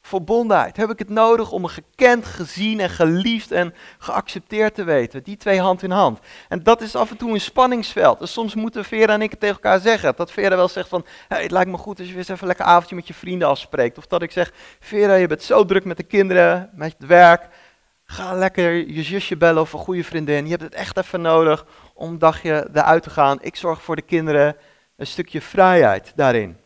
Verbondenheid. 0.00 0.76
Heb 0.76 0.90
ik 0.90 0.98
het 0.98 1.08
nodig 1.08 1.50
om 1.52 1.60
me 1.60 1.68
gekend, 1.68 2.26
gezien 2.26 2.80
en 2.80 2.90
geliefd 2.90 3.52
en 3.52 3.74
geaccepteerd 3.98 4.74
te 4.74 4.84
weten? 4.84 5.22
Die 5.22 5.36
twee 5.36 5.60
hand 5.60 5.82
in 5.82 5.90
hand. 5.90 6.18
En 6.48 6.62
dat 6.62 6.80
is 6.80 6.96
af 6.96 7.10
en 7.10 7.16
toe 7.16 7.32
een 7.32 7.40
spanningsveld. 7.40 8.18
Dus 8.18 8.32
soms 8.32 8.54
moeten 8.54 8.84
Vera 8.84 9.12
en 9.12 9.22
ik 9.22 9.30
het 9.30 9.40
tegen 9.40 9.54
elkaar 9.54 9.80
zeggen. 9.80 10.12
Dat 10.16 10.32
Vera 10.32 10.56
wel 10.56 10.68
zegt 10.68 10.88
van, 10.88 11.06
het 11.28 11.50
lijkt 11.50 11.70
me 11.70 11.76
goed 11.76 11.98
als 11.98 12.06
je 12.06 12.12
weer 12.12 12.22
eens 12.22 12.28
even 12.28 12.42
een 12.42 12.48
lekker 12.48 12.64
avondje 12.64 12.94
met 12.94 13.06
je 13.06 13.14
vrienden 13.14 13.48
afspreekt. 13.48 13.98
Of 13.98 14.06
dat 14.06 14.22
ik 14.22 14.30
zeg, 14.30 14.52
Vera, 14.80 15.14
je 15.14 15.26
bent 15.26 15.42
zo 15.42 15.64
druk 15.64 15.84
met 15.84 15.96
de 15.96 16.02
kinderen, 16.02 16.70
met 16.74 16.94
het 16.98 17.08
werk. 17.08 17.48
Ga 18.04 18.34
lekker 18.34 18.72
je 18.72 19.02
zusje 19.02 19.36
bellen 19.36 19.62
of 19.62 19.72
een 19.72 19.78
goede 19.78 20.04
vriendin. 20.04 20.44
Je 20.44 20.50
hebt 20.50 20.62
het 20.62 20.74
echt 20.74 20.96
even 20.96 21.20
nodig 21.20 21.66
om 21.94 22.10
een 22.10 22.18
dagje 22.18 22.68
eruit 22.72 23.02
te 23.02 23.10
gaan. 23.10 23.38
Ik 23.40 23.56
zorg 23.56 23.82
voor 23.82 23.96
de 23.96 24.02
kinderen 24.02 24.56
een 24.96 25.06
stukje 25.06 25.40
vrijheid 25.40 26.12
daarin. 26.16 26.56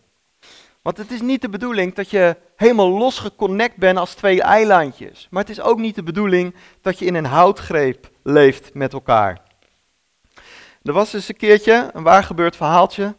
Want 0.85 0.97
het 0.97 1.11
is 1.11 1.21
niet 1.21 1.43
de 1.43 1.49
bedoeling 1.49 1.95
dat 1.95 2.11
je 2.11 2.37
helemaal 2.57 2.89
losgeconnect 2.89 3.77
bent 3.77 3.99
als 3.99 4.15
twee 4.15 4.43
eilandjes. 4.43 5.27
Maar 5.31 5.43
het 5.43 5.51
is 5.51 5.61
ook 5.61 5.79
niet 5.79 5.95
de 5.95 6.03
bedoeling 6.03 6.55
dat 6.81 6.99
je 6.99 7.05
in 7.05 7.15
een 7.15 7.25
houtgreep 7.25 8.11
leeft 8.23 8.75
met 8.75 8.93
elkaar. 8.93 9.41
Er 10.83 10.93
was 10.93 11.13
eens 11.13 11.29
een 11.29 11.37
keertje, 11.37 11.91
een 11.93 12.03
waar 12.03 12.25
gebeurd 12.25 12.57
verhaaltje. 12.57 13.17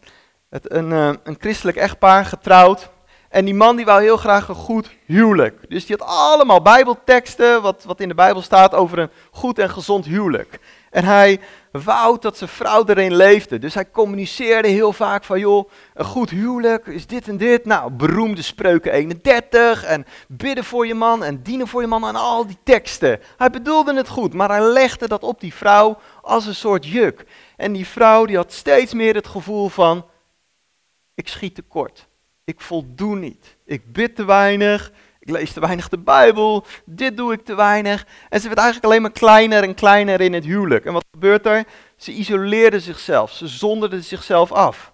Het, 0.49 0.71
een, 0.71 0.91
uh, 0.91 1.13
een 1.23 1.37
christelijk 1.39 1.77
echtpaar, 1.77 2.25
getrouwd. 2.25 2.89
En 3.29 3.45
die 3.45 3.53
man 3.53 3.75
die 3.75 3.85
wou 3.85 4.01
heel 4.01 4.17
graag 4.17 4.47
een 4.47 4.55
goed 4.55 4.95
huwelijk. 5.05 5.69
Dus 5.69 5.85
die 5.85 5.95
had 5.99 6.07
allemaal 6.07 6.61
bijbelteksten, 6.61 7.61
wat, 7.61 7.83
wat 7.83 7.99
in 7.99 8.07
de 8.07 8.15
Bijbel 8.15 8.41
staat 8.41 8.73
over 8.73 8.99
een 8.99 9.11
goed 9.31 9.59
en 9.59 9.69
gezond 9.69 10.05
huwelijk. 10.05 10.59
En 10.95 11.03
hij 11.03 11.39
wou 11.71 12.17
dat 12.19 12.37
zijn 12.37 12.49
vrouw 12.49 12.85
erin 12.85 13.15
leefde. 13.15 13.59
Dus 13.59 13.73
hij 13.73 13.91
communiceerde 13.91 14.67
heel 14.67 14.93
vaak 14.93 15.23
van, 15.23 15.39
joh, 15.39 15.69
een 15.93 16.05
goed 16.05 16.29
huwelijk 16.29 16.85
is 16.87 17.07
dit 17.07 17.27
en 17.27 17.37
dit. 17.37 17.65
Nou, 17.65 17.91
beroemde 17.91 18.41
spreuken 18.41 18.91
31 18.91 19.83
en 19.83 20.05
bidden 20.27 20.63
voor 20.63 20.87
je 20.87 20.93
man 20.93 21.23
en 21.23 21.41
dienen 21.41 21.67
voor 21.67 21.81
je 21.81 21.87
man 21.87 22.07
en 22.07 22.15
al 22.15 22.47
die 22.47 22.57
teksten. 22.63 23.19
Hij 23.37 23.49
bedoelde 23.49 23.95
het 23.95 24.07
goed, 24.07 24.33
maar 24.33 24.49
hij 24.49 24.61
legde 24.61 25.07
dat 25.07 25.23
op 25.23 25.39
die 25.39 25.53
vrouw 25.53 25.97
als 26.21 26.45
een 26.45 26.55
soort 26.55 26.85
juk. 26.85 27.25
En 27.55 27.73
die 27.73 27.87
vrouw 27.87 28.25
die 28.25 28.35
had 28.35 28.53
steeds 28.53 28.93
meer 28.93 29.15
het 29.15 29.27
gevoel 29.27 29.69
van, 29.69 30.05
ik 31.13 31.27
schiet 31.27 31.55
tekort. 31.55 32.07
Ik 32.43 32.61
voldoe 32.61 33.15
niet. 33.15 33.55
Ik 33.65 33.93
bid 33.93 34.15
te 34.15 34.25
weinig. 34.25 34.91
Ik 35.25 35.31
lees 35.31 35.53
te 35.53 35.59
weinig 35.59 35.89
de 35.89 35.97
Bijbel. 35.97 36.65
Dit 36.85 37.17
doe 37.17 37.33
ik 37.33 37.45
te 37.45 37.55
weinig. 37.55 38.05
En 38.29 38.39
ze 38.39 38.47
werd 38.47 38.59
eigenlijk 38.59 38.87
alleen 38.87 39.01
maar 39.01 39.11
kleiner 39.11 39.63
en 39.63 39.73
kleiner 39.73 40.21
in 40.21 40.33
het 40.33 40.45
huwelijk. 40.45 40.85
En 40.85 40.93
wat 40.93 41.05
gebeurt 41.11 41.45
er? 41.45 41.63
Ze 41.95 42.11
isoleerde 42.11 42.79
zichzelf. 42.79 43.31
Ze 43.31 43.47
zonderde 43.47 44.01
zichzelf 44.01 44.51
af. 44.51 44.93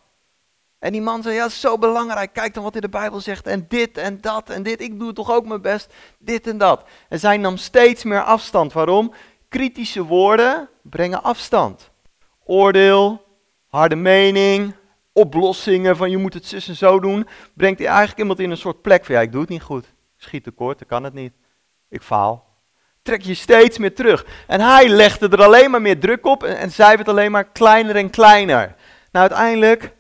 En 0.80 0.92
die 0.92 1.02
man 1.02 1.22
zei, 1.22 1.36
ja, 1.36 1.50
zo 1.50 1.78
belangrijk. 1.78 2.34
Kijk 2.34 2.54
dan 2.54 2.64
wat 2.64 2.76
in 2.76 2.82
de 2.82 2.90
Bijbel 2.90 3.20
zegt. 3.20 3.48
En 3.48 3.66
dit 3.68 3.98
en 3.98 4.22
dat 4.22 4.50
en 4.50 4.64
dit. 4.64 4.82
Ik 4.82 5.00
doe 5.00 5.14
toch 5.14 5.32
ook 5.32 5.46
mijn 5.46 5.62
best. 5.62 5.94
Dit 6.20 6.48
en 6.48 6.58
dat. 6.58 6.84
En 7.10 7.20
zij 7.20 7.38
nam 7.38 7.58
steeds 7.58 8.04
meer 8.04 8.24
afstand. 8.24 8.74
Waarom? 8.74 9.14
Kritische 9.50 10.04
woorden 10.04 10.70
brengen 10.82 11.24
afstand. 11.24 11.92
Oordeel, 12.46 13.24
harde 13.68 13.96
mening, 13.96 14.76
oplossingen 15.14 15.98
van 15.98 16.10
je 16.10 16.18
moet 16.18 16.34
het 16.34 16.46
zus 16.46 16.68
en 16.68 16.76
zo 16.76 17.00
doen, 17.00 17.28
brengt 17.54 17.84
eigenlijk 17.84 18.20
iemand 18.20 18.40
in 18.40 18.52
een 18.52 18.58
soort 18.58 18.82
plek 18.82 19.06
van 19.06 19.16
ja, 19.16 19.22
ik 19.22 19.32
doe 19.32 19.42
het 19.42 19.50
niet 19.50 19.62
goed. 19.62 19.94
Schiet 20.24 20.44
tekort, 20.44 20.82
ik 20.82 20.88
kan 20.88 21.04
het 21.04 21.14
niet. 21.14 21.34
Ik 21.90 22.02
faal. 22.02 22.50
Trek 23.02 23.22
je 23.22 23.34
steeds 23.34 23.78
meer 23.78 23.96
terug. 23.96 24.26
En 24.48 24.62
hij 24.62 24.90
legde 24.90 25.30
er 25.30 25.44
alleen 25.44 25.72
maar 25.72 25.82
meer 25.82 26.00
druk 26.00 26.26
op 26.26 26.44
en, 26.44 26.58
en 26.58 26.72
zij 26.72 26.96
werd 26.96 27.08
alleen 27.08 27.32
maar 27.32 27.46
kleiner 27.46 27.96
en 27.96 28.10
kleiner. 28.10 28.76
Nou, 29.12 29.30
uiteindelijk 29.30 29.96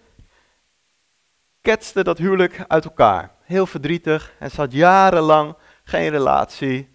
ketste 1.62 2.04
dat 2.04 2.18
huwelijk 2.18 2.64
uit 2.68 2.86
elkaar. 2.86 3.32
Heel 3.42 3.66
verdrietig 3.66 4.34
en 4.40 4.52
zat 4.52 4.74
jarenlang 4.74 5.56
geen 5.84 6.10
relatie. 6.10 6.90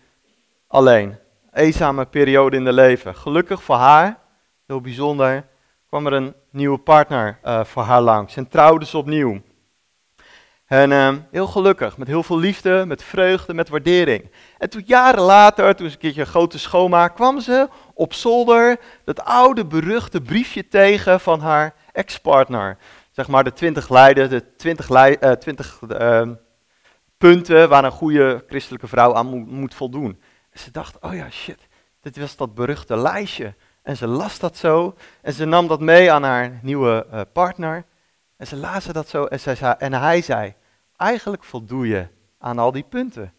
Alleen. 0.66 1.18
Eenzame 1.52 2.06
periode 2.06 2.56
in 2.56 2.64
de 2.64 2.72
leven. 2.72 3.14
Gelukkig 3.14 3.62
voor 3.62 3.76
haar, 3.76 4.18
heel 4.66 4.80
bijzonder, 4.80 5.46
kwam 5.88 6.06
er 6.06 6.12
een 6.12 6.34
nieuwe 6.50 6.78
partner 6.78 7.38
uh, 7.44 7.64
voor 7.64 7.82
haar 7.82 8.00
langs 8.00 8.36
en 8.36 8.48
trouwden 8.48 8.88
ze 8.88 8.98
opnieuw. 8.98 9.40
En 10.66 10.90
uh, 10.90 11.12
heel 11.30 11.46
gelukkig, 11.46 11.96
met 11.96 12.06
heel 12.06 12.22
veel 12.22 12.38
liefde, 12.38 12.84
met 12.86 13.02
vreugde, 13.02 13.54
met 13.54 13.68
waardering. 13.68 14.30
En 14.58 14.70
toen 14.70 14.82
jaren 14.86 15.22
later, 15.22 15.74
toen 15.74 15.86
ze 15.86 15.92
een 15.92 16.00
keertje 16.00 16.20
een 16.20 16.26
grote 16.26 16.58
schoonmaak, 16.58 17.14
kwam 17.14 17.40
ze 17.40 17.68
op 17.94 18.12
zolder 18.12 18.76
dat 19.04 19.24
oude 19.24 19.66
beruchte 19.66 20.20
briefje 20.20 20.68
tegen 20.68 21.20
van 21.20 21.40
haar 21.40 21.74
ex-partner. 21.92 22.78
Zeg 23.10 23.28
maar 23.28 23.44
de 23.44 23.52
twintig 23.52 23.88
leiden, 23.88 24.30
de 24.30 24.56
twintig, 24.56 24.90
uh, 24.90 25.30
twintig 25.30 25.80
uh, 25.88 26.28
punten 27.18 27.68
waar 27.68 27.84
een 27.84 27.90
goede 27.90 28.44
christelijke 28.48 28.86
vrouw 28.86 29.14
aan 29.14 29.26
moet, 29.26 29.50
moet 29.50 29.74
voldoen. 29.74 30.20
En 30.50 30.58
ze 30.58 30.70
dacht, 30.70 31.00
oh 31.00 31.14
ja, 31.14 31.30
shit, 31.30 31.68
dit 32.00 32.18
was 32.18 32.36
dat 32.36 32.54
beruchte 32.54 32.96
lijstje. 32.96 33.54
En 33.82 33.96
ze 33.96 34.06
las 34.06 34.38
dat 34.38 34.56
zo. 34.56 34.94
En 35.22 35.32
ze 35.32 35.44
nam 35.44 35.66
dat 35.66 35.80
mee 35.80 36.12
aan 36.12 36.22
haar 36.22 36.58
nieuwe 36.62 37.06
uh, 37.12 37.20
partner. 37.32 37.84
En 38.36 38.46
ze 38.46 38.56
lazen 38.56 38.94
dat 38.94 39.08
zo. 39.08 39.24
En, 39.24 39.78
en 39.78 39.92
hij 39.92 40.22
zei: 40.22 40.54
Eigenlijk 40.96 41.44
voldoe 41.44 41.88
je 41.88 42.06
aan 42.38 42.58
al 42.58 42.72
die 42.72 42.86
punten. 42.88 43.32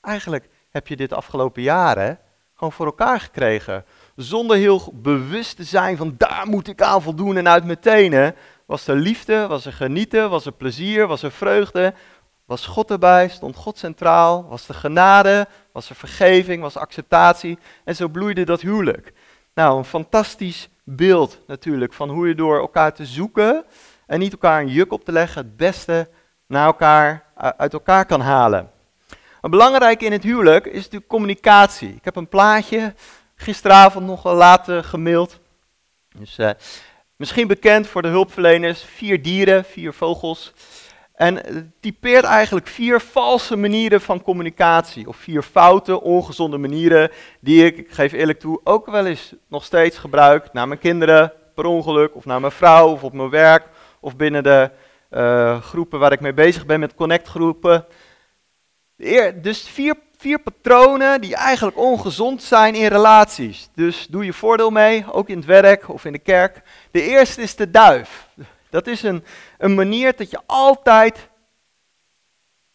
Eigenlijk 0.00 0.48
heb 0.70 0.88
je 0.88 0.96
dit 0.96 1.12
afgelopen 1.12 1.62
jaren 1.62 2.18
gewoon 2.54 2.72
voor 2.72 2.86
elkaar 2.86 3.20
gekregen. 3.20 3.84
Zonder 4.16 4.56
heel 4.56 4.92
bewust 4.92 5.56
te 5.56 5.64
zijn 5.64 5.96
van 5.96 6.14
daar 6.18 6.46
moet 6.46 6.68
ik 6.68 6.82
aan 6.82 7.02
voldoen 7.02 7.36
en 7.36 7.48
uit 7.48 7.64
mijn 7.64 7.80
tenen. 7.80 8.34
Was 8.66 8.86
er 8.86 8.96
liefde, 8.96 9.46
was 9.46 9.66
er 9.66 9.72
genieten, 9.72 10.30
was 10.30 10.46
er 10.46 10.52
plezier, 10.52 11.06
was 11.06 11.22
er 11.22 11.32
vreugde. 11.32 11.94
Was 12.44 12.66
God 12.66 12.90
erbij, 12.90 13.28
stond 13.28 13.56
God 13.56 13.78
centraal, 13.78 14.46
was 14.48 14.68
er 14.68 14.74
genade, 14.74 15.46
was 15.72 15.90
er 15.90 15.96
vergeving, 15.96 16.62
was 16.62 16.76
acceptatie. 16.76 17.58
En 17.84 17.96
zo 17.96 18.08
bloeide 18.08 18.44
dat 18.44 18.60
huwelijk. 18.60 19.12
Nou, 19.54 19.78
een 19.78 19.84
fantastisch 19.84 20.68
beeld 20.84 21.38
natuurlijk 21.46 21.92
van 21.92 22.10
hoe 22.10 22.28
je 22.28 22.34
door 22.34 22.58
elkaar 22.58 22.94
te 22.94 23.06
zoeken 23.06 23.64
en 24.06 24.18
niet 24.18 24.32
elkaar 24.32 24.60
een 24.60 24.68
juk 24.68 24.92
op 24.92 25.04
te 25.04 25.12
leggen, 25.12 25.42
het 25.42 25.56
beste 25.56 26.08
naar 26.46 26.66
elkaar, 26.66 27.24
uit 27.56 27.72
elkaar 27.72 28.06
kan 28.06 28.20
halen. 28.20 28.70
Een 29.40 29.50
belangrijk 29.50 30.02
in 30.02 30.12
het 30.12 30.22
huwelijk 30.22 30.66
is 30.66 30.82
natuurlijk 30.82 31.06
communicatie. 31.06 31.88
Ik 31.88 32.04
heb 32.04 32.16
een 32.16 32.28
plaatje 32.28 32.94
gisteravond 33.36 34.06
nog 34.06 34.24
later 34.24 34.84
gemaild. 34.84 35.40
Dus, 36.18 36.38
uh, 36.38 36.50
misschien 37.16 37.46
bekend 37.46 37.86
voor 37.86 38.02
de 38.02 38.08
hulpverleners, 38.08 38.82
vier 38.82 39.22
dieren, 39.22 39.64
vier 39.64 39.92
vogels. 39.92 40.52
En 41.14 41.72
typeert 41.80 42.24
eigenlijk 42.24 42.66
vier 42.66 43.00
valse 43.00 43.56
manieren 43.56 44.00
van 44.00 44.22
communicatie. 44.22 45.08
Of 45.08 45.16
vier 45.16 45.42
foute, 45.42 46.00
ongezonde 46.00 46.58
manieren 46.58 47.10
die 47.40 47.64
ik, 47.64 47.76
ik 47.76 47.90
geef 47.90 48.12
eerlijk 48.12 48.40
toe, 48.40 48.60
ook 48.64 48.86
wel 48.86 49.06
eens 49.06 49.34
nog 49.48 49.64
steeds 49.64 49.98
gebruik 49.98 50.52
naar 50.52 50.68
mijn 50.68 50.80
kinderen 50.80 51.32
per 51.54 51.64
ongeluk. 51.64 52.14
Of 52.14 52.24
naar 52.24 52.40
mijn 52.40 52.52
vrouw 52.52 52.88
of 52.88 53.02
op 53.02 53.12
mijn 53.12 53.30
werk. 53.30 53.68
Of 54.04 54.16
binnen 54.16 54.42
de 54.42 54.70
uh, 55.10 55.60
groepen 55.60 55.98
waar 55.98 56.12
ik 56.12 56.20
mee 56.20 56.34
bezig 56.34 56.66
ben 56.66 56.80
met 56.80 56.94
connectgroepen. 56.94 57.86
Dus 59.34 59.68
vier, 59.68 59.94
vier 60.16 60.38
patronen 60.38 61.20
die 61.20 61.36
eigenlijk 61.36 61.78
ongezond 61.78 62.42
zijn 62.42 62.74
in 62.74 62.86
relaties. 62.86 63.68
Dus 63.74 64.06
doe 64.06 64.24
je 64.24 64.32
voordeel 64.32 64.70
mee, 64.70 65.12
ook 65.12 65.28
in 65.28 65.36
het 65.36 65.46
werk 65.46 65.88
of 65.88 66.04
in 66.04 66.12
de 66.12 66.18
kerk. 66.18 66.62
De 66.90 67.02
eerste 67.02 67.42
is 67.42 67.56
de 67.56 67.70
duif. 67.70 68.28
Dat 68.70 68.86
is 68.86 69.02
een, 69.02 69.24
een 69.58 69.74
manier 69.74 70.16
dat 70.16 70.30
je 70.30 70.40
altijd 70.46 71.28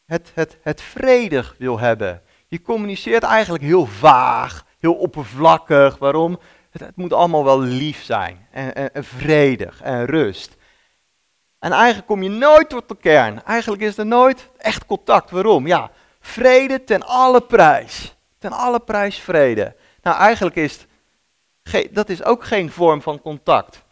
het, 0.05 0.31
het, 0.33 0.57
het 0.62 0.81
vredig 0.81 1.55
wil 1.57 1.79
hebben. 1.79 2.21
Je 2.48 2.62
communiceert 2.62 3.24
eigenlijk 3.24 3.63
heel 3.63 3.86
vaag, 3.86 4.65
heel 4.79 4.93
oppervlakkig. 4.93 5.98
Waarom? 5.98 6.39
Het, 6.71 6.95
moet 6.95 7.13
allemaal 7.13 7.43
wel 7.43 7.59
lief 7.59 8.03
zijn 8.03 8.48
en, 8.51 8.93
en, 8.93 9.03
vredig 9.03 9.81
en 9.81 10.05
rust. 10.05 10.57
En 11.60 11.72
eigenlijk 11.72 12.08
kom 12.08 12.24
je 12.24 12.30
nooit 12.30 12.70
tot 12.70 12.88
de 12.88 12.98
kern. 12.98 13.44
Eigenlijk 13.44 13.82
is 13.82 13.98
er 13.98 14.06
nooit 14.06 14.50
echt 14.58 14.86
contact. 14.86 15.32
Waarom? 15.32 15.68
Ja, 15.68 15.92
vrede 16.20 16.84
ten 16.84 17.04
alle 17.04 17.42
prijs. 17.42 18.16
Ten 18.38 18.51
alle 18.51 18.80
prijs 18.80 19.20
vrede. 19.20 19.75
Nou, 20.01 20.18
eigenlijk 20.18 20.56
is 20.56 20.86
het, 21.63 21.88
dat 21.92 22.10
is 22.10 22.24
ook 22.24 22.44
geen 22.44 22.72
vorm 22.72 23.01
van 23.01 23.22
contact. 23.22 23.84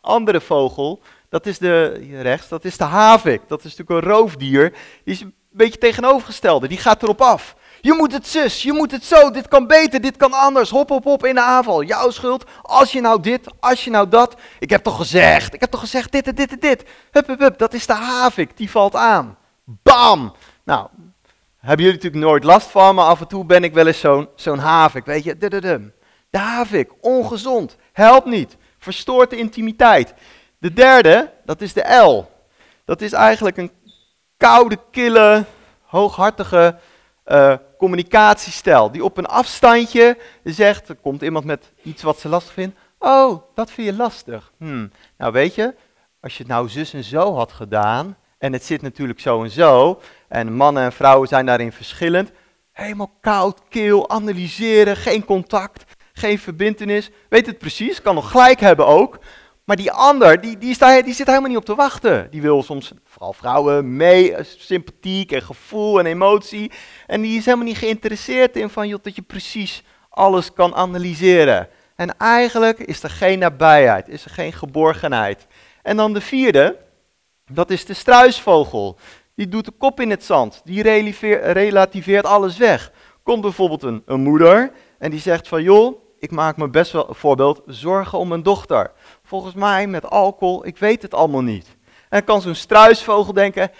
Andere 0.00 0.40
vogel 0.40 1.02
dat 1.28 1.46
is 1.46 1.58
de, 1.58 1.92
rechts, 2.22 2.48
dat 2.48 2.64
is 2.64 2.76
de 2.76 2.84
havik. 2.84 3.48
Dat 3.48 3.64
is 3.64 3.76
natuurlijk 3.76 4.06
een 4.06 4.12
roofdier. 4.12 4.70
Die 5.04 5.14
is 5.14 5.20
een 5.20 5.34
beetje 5.50 5.78
tegenovergestelde. 5.78 6.68
Die 6.68 6.78
gaat 6.78 7.02
erop 7.02 7.20
af. 7.20 7.56
Je 7.80 7.92
moet 7.92 8.12
het 8.12 8.26
zus, 8.26 8.62
je 8.62 8.72
moet 8.72 8.90
het 8.90 9.04
zo, 9.04 9.30
dit 9.30 9.48
kan 9.48 9.66
beter, 9.66 10.00
dit 10.00 10.16
kan 10.16 10.32
anders. 10.32 10.70
Hop, 10.70 10.88
hop, 10.88 11.04
hop 11.04 11.26
in 11.26 11.34
de 11.34 11.40
aanval. 11.42 11.82
Jouw 11.82 12.10
schuld, 12.10 12.44
als 12.62 12.92
je 12.92 13.00
nou 13.00 13.20
dit, 13.20 13.46
als 13.60 13.84
je 13.84 13.90
nou 13.90 14.08
dat. 14.08 14.36
Ik 14.58 14.70
heb 14.70 14.82
toch 14.82 14.96
gezegd, 14.96 15.54
ik 15.54 15.60
heb 15.60 15.70
toch 15.70 15.80
gezegd 15.80 16.12
dit 16.12 16.26
en 16.26 16.34
dit 16.34 16.52
en 16.52 16.58
dit. 16.58 16.84
Hup, 17.10 17.26
hup, 17.26 17.38
hup, 17.38 17.58
dat 17.58 17.74
is 17.74 17.86
de 17.86 17.94
havik, 17.94 18.56
die 18.56 18.70
valt 18.70 18.94
aan. 18.94 19.36
Bam! 19.64 20.34
Nou, 20.64 20.88
hebben 21.56 21.84
jullie 21.84 22.00
natuurlijk 22.00 22.24
nooit 22.24 22.44
last 22.44 22.66
van, 22.66 22.94
maar 22.94 23.04
af 23.04 23.20
en 23.20 23.28
toe 23.28 23.44
ben 23.44 23.64
ik 23.64 23.74
wel 23.74 23.86
eens 23.86 24.00
zo'n 24.00 24.28
zo'n 24.34 24.58
havik, 24.58 25.04
weet 25.04 25.24
je. 25.24 25.36
De 26.30 26.38
havik, 26.38 26.92
ongezond, 27.00 27.76
helpt 27.92 28.26
niet, 28.26 28.56
verstoort 28.78 29.30
de 29.30 29.36
intimiteit. 29.36 30.14
De 30.58 30.72
derde, 30.72 31.32
dat 31.44 31.60
is 31.60 31.72
de 31.72 31.94
L. 31.94 32.30
Dat 32.84 33.00
is 33.00 33.12
eigenlijk 33.12 33.56
een 33.56 33.72
koude, 34.36 34.78
kille, 34.90 35.44
hooghartige 35.82 36.78
uh, 37.26 37.54
communicatiestijl. 37.78 38.90
Die 38.90 39.04
op 39.04 39.16
een 39.16 39.26
afstandje 39.26 40.18
zegt, 40.44 40.88
er 40.88 40.94
komt 40.94 41.22
iemand 41.22 41.44
met 41.44 41.72
iets 41.82 42.02
wat 42.02 42.18
ze 42.18 42.28
lastig 42.28 42.52
vindt. 42.52 42.76
Oh, 42.98 43.42
dat 43.54 43.70
vind 43.70 43.86
je 43.86 43.94
lastig. 43.94 44.52
Hmm. 44.58 44.90
Nou 45.18 45.32
weet 45.32 45.54
je, 45.54 45.74
als 46.20 46.36
je 46.36 46.42
het 46.42 46.52
nou 46.52 46.68
zus 46.68 46.94
en 46.94 47.04
zo 47.04 47.34
had 47.34 47.52
gedaan, 47.52 48.16
en 48.38 48.52
het 48.52 48.64
zit 48.64 48.82
natuurlijk 48.82 49.20
zo 49.20 49.42
en 49.42 49.50
zo, 49.50 50.00
en 50.28 50.52
mannen 50.52 50.82
en 50.82 50.92
vrouwen 50.92 51.28
zijn 51.28 51.46
daarin 51.46 51.72
verschillend, 51.72 52.30
Helemaal 52.76 53.12
koud, 53.20 53.60
keel, 53.68 54.10
analyseren, 54.10 54.96
geen 54.96 55.24
contact, 55.24 55.84
geen 56.12 56.38
verbindenis. 56.38 57.10
Weet 57.28 57.46
het 57.46 57.58
precies, 57.58 58.02
kan 58.02 58.14
nog 58.14 58.30
gelijk 58.30 58.60
hebben 58.60 58.86
ook. 58.86 59.18
Maar 59.66 59.76
die 59.76 59.92
ander, 59.92 60.40
die, 60.40 60.58
die, 60.58 60.76
die 61.02 61.14
zit 61.14 61.26
helemaal 61.26 61.48
niet 61.48 61.56
op 61.56 61.64
te 61.64 61.74
wachten. 61.74 62.30
Die 62.30 62.42
wil 62.42 62.62
soms, 62.62 62.92
vooral 63.04 63.32
vrouwen, 63.32 63.96
mee, 63.96 64.34
eh, 64.34 64.44
sympathiek 64.44 65.32
en 65.32 65.42
gevoel 65.42 65.98
en 65.98 66.06
emotie. 66.06 66.70
En 67.06 67.20
die 67.20 67.38
is 67.38 67.44
helemaal 67.44 67.66
niet 67.66 67.78
geïnteresseerd 67.78 68.56
in 68.56 68.68
van, 68.68 68.88
joh, 68.88 69.02
dat 69.02 69.16
je 69.16 69.22
precies 69.22 69.82
alles 70.08 70.52
kan 70.52 70.74
analyseren. 70.74 71.68
En 71.96 72.18
eigenlijk 72.18 72.78
is 72.78 73.02
er 73.02 73.10
geen 73.10 73.38
nabijheid, 73.38 74.08
is 74.08 74.24
er 74.24 74.30
geen 74.30 74.52
geborgenheid. 74.52 75.46
En 75.82 75.96
dan 75.96 76.12
de 76.12 76.20
vierde, 76.20 76.76
dat 77.52 77.70
is 77.70 77.84
de 77.84 77.94
struisvogel. 77.94 78.98
Die 79.34 79.48
doet 79.48 79.64
de 79.64 79.72
kop 79.78 80.00
in 80.00 80.10
het 80.10 80.24
zand, 80.24 80.60
die 80.64 80.82
relativeert 81.52 82.24
alles 82.24 82.56
weg. 82.56 82.92
Komt 83.22 83.40
bijvoorbeeld 83.40 83.82
een 83.82 84.20
moeder 84.20 84.72
en 84.98 85.10
die 85.10 85.20
zegt 85.20 85.48
van, 85.48 85.62
joh, 85.62 86.05
ik 86.18 86.30
maak 86.30 86.56
me 86.56 86.68
best 86.68 86.92
wel, 86.92 87.06
voorbeeld, 87.10 87.62
zorgen 87.66 88.18
om 88.18 88.28
mijn 88.28 88.42
dochter. 88.42 88.92
Volgens 89.22 89.54
mij 89.54 89.86
met 89.86 90.10
alcohol, 90.10 90.66
ik 90.66 90.78
weet 90.78 91.02
het 91.02 91.14
allemaal 91.14 91.42
niet. 91.42 91.76
En 92.08 92.24
kan 92.24 92.40
zo'n 92.40 92.54
struisvogel 92.54 93.32
denken, 93.32 93.70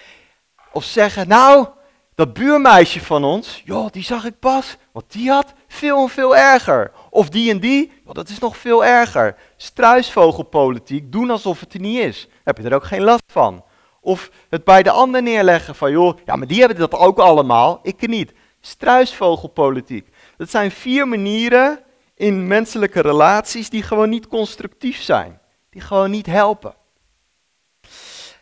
of 0.71 0.83
zeggen, 0.83 1.27
nou, 1.27 1.67
dat 2.15 2.33
buurmeisje 2.33 3.01
van 3.01 3.23
ons, 3.23 3.61
joh, 3.65 3.91
die 3.91 4.03
zag 4.03 4.25
ik 4.25 4.39
pas, 4.39 4.77
want 4.91 5.11
die 5.11 5.29
had 5.29 5.53
veel 5.67 6.01
en 6.01 6.09
veel 6.09 6.37
erger. 6.37 6.91
Of 7.09 7.29
die 7.29 7.51
en 7.51 7.59
die, 7.59 7.91
joh, 8.05 8.13
dat 8.13 8.29
is 8.29 8.39
nog 8.39 8.57
veel 8.57 8.85
erger. 8.85 9.35
Struisvogelpolitiek, 9.57 11.11
doen 11.11 11.29
alsof 11.29 11.59
het 11.59 11.73
er 11.73 11.79
niet 11.79 11.99
is. 11.99 12.27
Heb 12.43 12.57
je 12.57 12.63
er 12.63 12.75
ook 12.75 12.85
geen 12.85 13.03
last 13.03 13.23
van. 13.31 13.63
Of 14.01 14.29
het 14.49 14.63
bij 14.63 14.83
de 14.83 14.91
ander 14.91 15.21
neerleggen 15.21 15.75
van, 15.75 15.91
joh, 15.91 16.17
ja, 16.25 16.35
maar 16.35 16.47
die 16.47 16.59
hebben 16.59 16.77
dat 16.77 16.93
ook 16.93 17.19
allemaal, 17.19 17.79
ik 17.83 18.07
niet. 18.07 18.33
Struisvogelpolitiek. 18.61 20.09
Dat 20.37 20.49
zijn 20.49 20.71
vier 20.71 21.07
manieren 21.07 21.79
in 22.17 22.47
menselijke 22.47 23.01
relaties 23.01 23.69
die 23.69 23.83
gewoon 23.83 24.09
niet 24.09 24.27
constructief 24.27 25.01
zijn. 25.01 25.39
Die 25.69 25.81
gewoon 25.81 26.11
niet 26.11 26.25
helpen. 26.25 26.73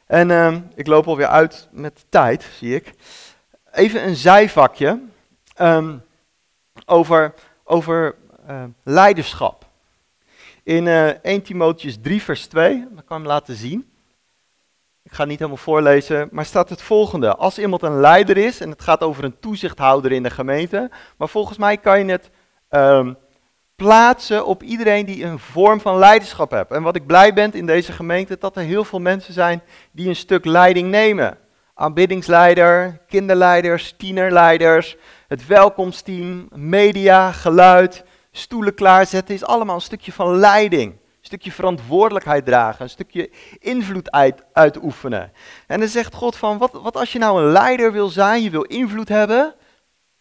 En 0.05 0.29
uh, 0.29 0.55
ik 0.75 0.88
loop 0.88 1.08
alweer 1.08 1.27
uit 1.27 1.67
met 1.72 2.05
tijd, 2.10 2.50
zie 2.58 2.75
ik. 2.75 2.94
Even 3.72 4.08
een 4.08 4.15
zijvakje 4.15 5.01
um, 5.62 6.03
over, 6.86 7.34
over 7.63 8.15
uh, 8.50 8.63
leiderschap. 8.84 9.65
In 10.63 10.86
uh, 10.86 11.10
eh, 11.10 11.15
1 11.22 11.41
Timotheus 11.41 11.98
3 12.01 12.22
vers 12.22 12.48
2, 12.48 12.79
dat 12.79 12.89
kan 12.89 12.98
ik 13.00 13.10
hem 13.10 13.25
laten 13.25 13.55
zien. 13.55 13.89
Ik 15.03 15.12
ga 15.12 15.20
het 15.20 15.27
niet 15.27 15.39
helemaal 15.39 15.63
voorlezen, 15.63 16.29
maar 16.32 16.46
staat 16.46 16.70
het 16.70 16.82
volgende. 16.82 17.36
Als 17.36 17.60
iemand 17.60 17.82
een 17.82 18.00
leider 18.00 18.38
is, 18.38 18.62
en 18.62 18.70
het 18.70 18.82
gaat 18.82 19.01
over 19.01 19.24
een 19.24 19.39
toezichthouder 19.39 20.12
in 20.12 20.24
de 20.24 20.29
gemeente, 20.29 20.91
maar 21.17 21.29
volgens 21.29 21.58
mij 21.58 21.77
kan 21.77 22.05
je 22.05 22.12
het 22.12 22.29
plaatsen 23.75 24.46
op 24.46 24.63
iedereen 24.63 25.05
die 25.05 25.24
een 25.24 25.39
vorm 25.39 25.82
van 25.82 25.98
leiderschap 25.98 26.51
heeft. 26.51 26.72
En 26.72 26.84
wat 26.84 26.96
ik 26.96 27.05
blij 27.05 27.34
ben 27.34 27.53
in 27.53 27.65
deze 27.65 27.91
gemeente, 27.91 28.38
dat 28.39 28.55
er 28.55 28.63
heel 28.63 28.84
veel 28.84 29.00
mensen 29.00 29.34
zijn 29.34 29.62
die 29.91 30.08
een 30.08 30.15
stuk 30.15 30.46
leiding 30.46 30.89
nemen. 30.89 31.38
Aanbiddingsleider, 31.74 33.00
kinderleiders, 33.08 33.94
tienerleiders, 33.98 34.96
het 35.27 35.48
welkomsteam, 35.48 36.48
media, 36.53 37.32
geluid, 37.32 38.03
stoelen 38.32 38.74
klaarzetten, 38.74 39.36
is 39.36 39.46
allemaal 39.46 39.75
een 39.75 39.82
stukje 39.82 40.12
van 40.12 40.36
leiding. 40.36 40.91
Een 40.91 41.32
stukje 41.32 41.51
verantwoordelijkheid 41.51 42.46
dragen, 42.46 42.84
een 42.84 42.89
stukje 42.89 43.29
invloed 43.60 44.12
uit, 44.12 44.44
uitoefenen. 44.53 45.32
En 45.67 45.79
dan 45.79 45.88
zegt 45.88 46.13
God 46.13 46.36
van, 46.36 46.58
wat, 46.58 46.72
wat 46.72 46.98
als 46.98 47.12
je 47.12 47.20
nou 47.20 47.41
een 47.44 47.51
leider 47.51 47.91
wil 47.91 48.08
zijn, 48.08 48.44
je 48.44 48.50
wil 48.50 48.62
invloed 48.62 49.10
hebben, 49.10 49.55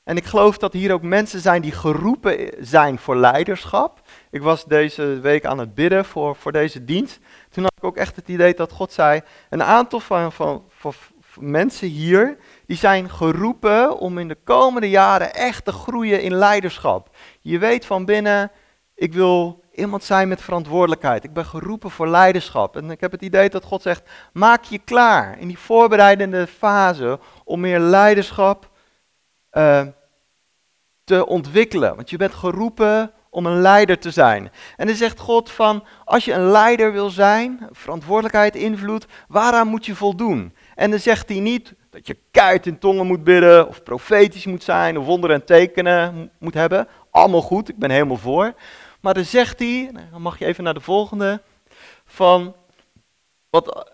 en 0.05 0.17
ik 0.17 0.25
geloof 0.25 0.59
dat 0.59 0.73
hier 0.73 0.93
ook 0.93 1.03
mensen 1.03 1.41
zijn 1.41 1.63
die 1.63 1.73
geroepen 1.73 2.51
zijn 2.61 2.99
voor 2.99 3.17
leiderschap. 3.17 4.01
Ik 4.31 4.43
was 4.43 4.65
deze 4.65 5.21
week 5.21 5.45
aan 5.45 5.59
het 5.59 5.75
bidden 5.75 6.05
voor, 6.05 6.37
voor 6.37 6.53
deze 6.53 6.85
dienst. 6.85 7.19
Toen 7.51 7.63
had 7.63 7.73
ik 7.77 7.85
ook 7.85 7.97
echt 7.97 8.17
het 8.17 8.29
idee 8.29 8.55
dat 8.55 8.73
God 8.73 8.93
zei, 8.93 9.21
een 9.51 9.63
aantal 9.63 10.01
van, 10.01 10.33
van, 10.33 10.65
van, 10.69 10.95
mensen 11.39 11.89
hier, 11.89 12.37
die 12.67 12.77
zijn 12.77 13.11
geroepen 13.11 13.99
om 13.99 14.19
in 14.19 14.29
de 14.29 14.39
komende 14.45 14.91
jaren 14.91 15.35
echt 15.35 15.65
te 15.65 15.73
groeien 15.73 16.23
in 16.23 16.35
leiderschap. 16.35 17.17
Je 17.41 17.59
weet 17.59 17.87
van 17.87 18.05
binnen, 18.05 18.51
ik 18.95 19.13
wil 19.13 19.63
iemand 19.73 20.05
zijn 20.05 20.29
met 20.29 20.43
verantwoordelijkheid. 20.43 21.25
Ik 21.25 21.33
ben 21.33 21.45
geroepen 21.45 21.91
voor 21.91 22.09
leiderschap. 22.09 22.77
En 22.77 22.91
ik 22.91 23.01
heb 23.01 23.13
het 23.13 23.23
idee 23.23 23.49
dat 23.49 23.65
God 23.65 23.83
zegt, 23.83 24.03
maak 24.33 24.65
je 24.65 24.79
klaar 24.79 25.39
in 25.39 25.49
die 25.49 25.59
voorbereidende 25.59 26.47
fase 26.47 27.19
om 27.45 27.61
meer 27.61 27.81
leiderschap 27.81 28.73
uh, 29.55 29.83
te 31.05 31.27
ontwikkelen. 31.27 31.97
Want 31.97 32.11
je 32.11 32.17
bent 32.17 32.35
geroepen 32.35 33.13
om 33.31 33.47
een 33.47 33.61
leider 33.61 33.99
te 33.99 34.11
zijn. 34.11 34.51
En 34.77 34.87
dan 34.87 34.97
zegt 34.97 35.19
God 35.19 35.51
van, 35.51 35.85
als 36.05 36.25
je 36.25 36.33
een 36.33 36.51
leider 36.51 36.93
wil 36.93 37.11
zijn, 37.11 37.69
verantwoordelijkheid, 37.71 38.57
invloed, 38.57 39.07
waaraan 39.29 39.69
moet 39.69 39.87
je 39.87 39.95
voldoen? 39.95 40.55
En 40.75 40.91
dan 40.91 40.99
zegt 40.99 41.29
hij 41.29 41.39
niet 41.39 41.75
dat 41.91 42.07
je 42.07 42.17
keihard 42.31 42.67
in 42.67 42.79
tongen 42.79 43.07
moet 43.07 43.25
bidden, 43.25 43.69
of 43.69 43.83
profetisch 43.83 44.47
moet 44.47 44.63
zijn, 44.63 44.99
of 44.99 45.07
wonderen 45.07 45.37
en 45.37 45.45
tekenen 45.45 46.31
moet 46.39 46.55
hebben. 46.55 46.89
Allemaal 47.11 47.43
goed, 47.43 47.69
ik 47.69 47.79
ben 47.79 47.91
helemaal 47.91 48.17
voor. 48.17 48.55
Maar 49.01 49.15
dan 49.15 49.25
zegt 49.25 49.59
hij, 49.59 49.91
dan 50.11 50.23
mag 50.23 50.39
je 50.39 50.45
even 50.45 50.65
naar 50.65 50.75
de 50.75 50.81
volgende, 50.81 51.43
van 52.05 52.55
wat 53.51 53.93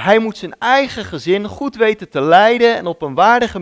hij 0.00 0.18
moet 0.18 0.36
zijn 0.36 0.58
eigen 0.58 1.04
gezin 1.04 1.46
goed 1.46 1.76
weten 1.76 2.08
te 2.08 2.20
leiden 2.20 2.76
en 2.76 2.86
op 2.86 3.02
een 3.02 3.14
waardige 3.14 3.58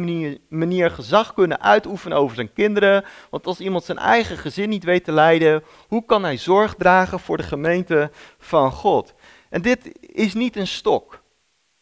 manier, 0.48 0.90
gezag 0.90 1.34
kunnen 1.34 1.60
uitoefenen 1.60 2.18
over 2.18 2.36
zijn 2.36 2.52
kinderen. 2.52 3.04
Want 3.30 3.46
als 3.46 3.60
iemand 3.60 3.84
zijn 3.84 3.98
eigen 3.98 4.36
gezin 4.36 4.68
niet 4.68 4.84
weet 4.84 5.04
te 5.04 5.12
leiden, 5.12 5.62
hoe 5.88 6.04
kan 6.04 6.22
hij 6.22 6.36
zorg 6.36 6.74
dragen 6.74 7.20
voor 7.20 7.36
de 7.36 7.42
gemeente 7.42 8.10
van 8.38 8.72
God? 8.72 9.14
En 9.50 9.62
dit 9.62 9.98
is 10.00 10.34
niet 10.34 10.56
een 10.56 10.66
stok. 10.66 11.22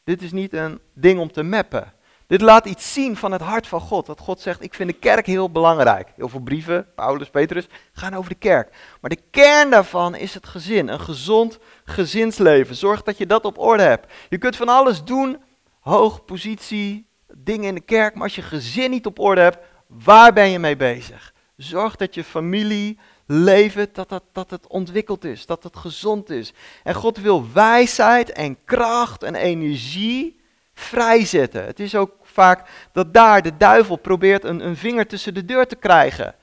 Dit 0.04 0.22
is 0.22 0.32
niet 0.32 0.52
een 0.52 0.80
ding 0.94 1.20
om 1.20 1.32
te 1.32 1.42
mappen. 1.42 1.92
Dit 2.26 2.40
laat 2.40 2.66
iets 2.66 2.92
zien 2.92 3.16
van 3.16 3.32
het 3.32 3.40
hart 3.40 3.66
van 3.66 3.80
God. 3.80 4.06
Dat 4.06 4.20
God 4.20 4.40
zegt, 4.40 4.62
ik 4.62 4.74
vind 4.74 4.90
de 4.90 4.96
kerk 4.96 5.26
heel 5.26 5.50
belangrijk. 5.50 6.12
Heel 6.16 6.28
veel 6.28 6.40
brieven, 6.40 6.86
Paulus, 6.94 7.30
Petrus, 7.30 7.66
gaan 7.92 8.14
over 8.14 8.30
de 8.30 8.36
kerk. 8.36 8.76
Maar 9.00 9.10
de 9.10 9.22
kern 9.30 9.70
daarvan 9.70 10.14
is 10.14 10.34
het 10.34 10.46
gezin. 10.46 10.88
Een 10.88 11.00
gezond 11.00 11.58
gezinsleven. 11.84 12.74
Zorg 12.74 13.02
dat 13.02 13.18
je 13.18 13.26
dat 13.26 13.44
op 13.44 13.58
orde 13.58 13.82
hebt. 13.82 14.12
Je 14.28 14.38
kunt 14.38 14.56
van 14.56 14.68
alles 14.68 15.04
doen, 15.04 15.42
hoog 15.80 16.24
positie, 16.24 17.06
dingen 17.36 17.68
in 17.68 17.74
de 17.74 17.80
kerk. 17.80 18.14
Maar 18.14 18.22
als 18.22 18.34
je 18.34 18.42
gezin 18.42 18.90
niet 18.90 19.06
op 19.06 19.18
orde 19.18 19.40
hebt, 19.40 19.58
waar 19.86 20.32
ben 20.32 20.48
je 20.48 20.58
mee 20.58 20.76
bezig? 20.76 21.32
Zorg 21.56 21.96
dat 21.96 22.14
je 22.14 22.24
familie, 22.24 22.98
leven, 23.26 23.88
dat, 23.92 24.08
dat, 24.08 24.24
dat 24.32 24.50
het 24.50 24.66
ontwikkeld 24.66 25.24
is, 25.24 25.46
dat 25.46 25.62
het 25.62 25.76
gezond 25.76 26.30
is. 26.30 26.52
En 26.82 26.94
God 26.94 27.18
wil 27.18 27.52
wijsheid 27.52 28.32
en 28.32 28.58
kracht 28.64 29.22
en 29.22 29.34
energie 29.34 30.42
vrijzetten. 30.74 31.64
Het 31.64 31.80
is 31.80 31.94
ook 31.94 32.12
vaak 32.22 32.68
dat 32.92 33.14
daar 33.14 33.42
de 33.42 33.56
duivel 33.56 33.96
probeert 33.96 34.44
een, 34.44 34.66
een 34.66 34.76
vinger 34.76 35.06
tussen 35.06 35.34
de 35.34 35.44
deur 35.44 35.66
te 35.66 35.76
krijgen. 35.76 36.34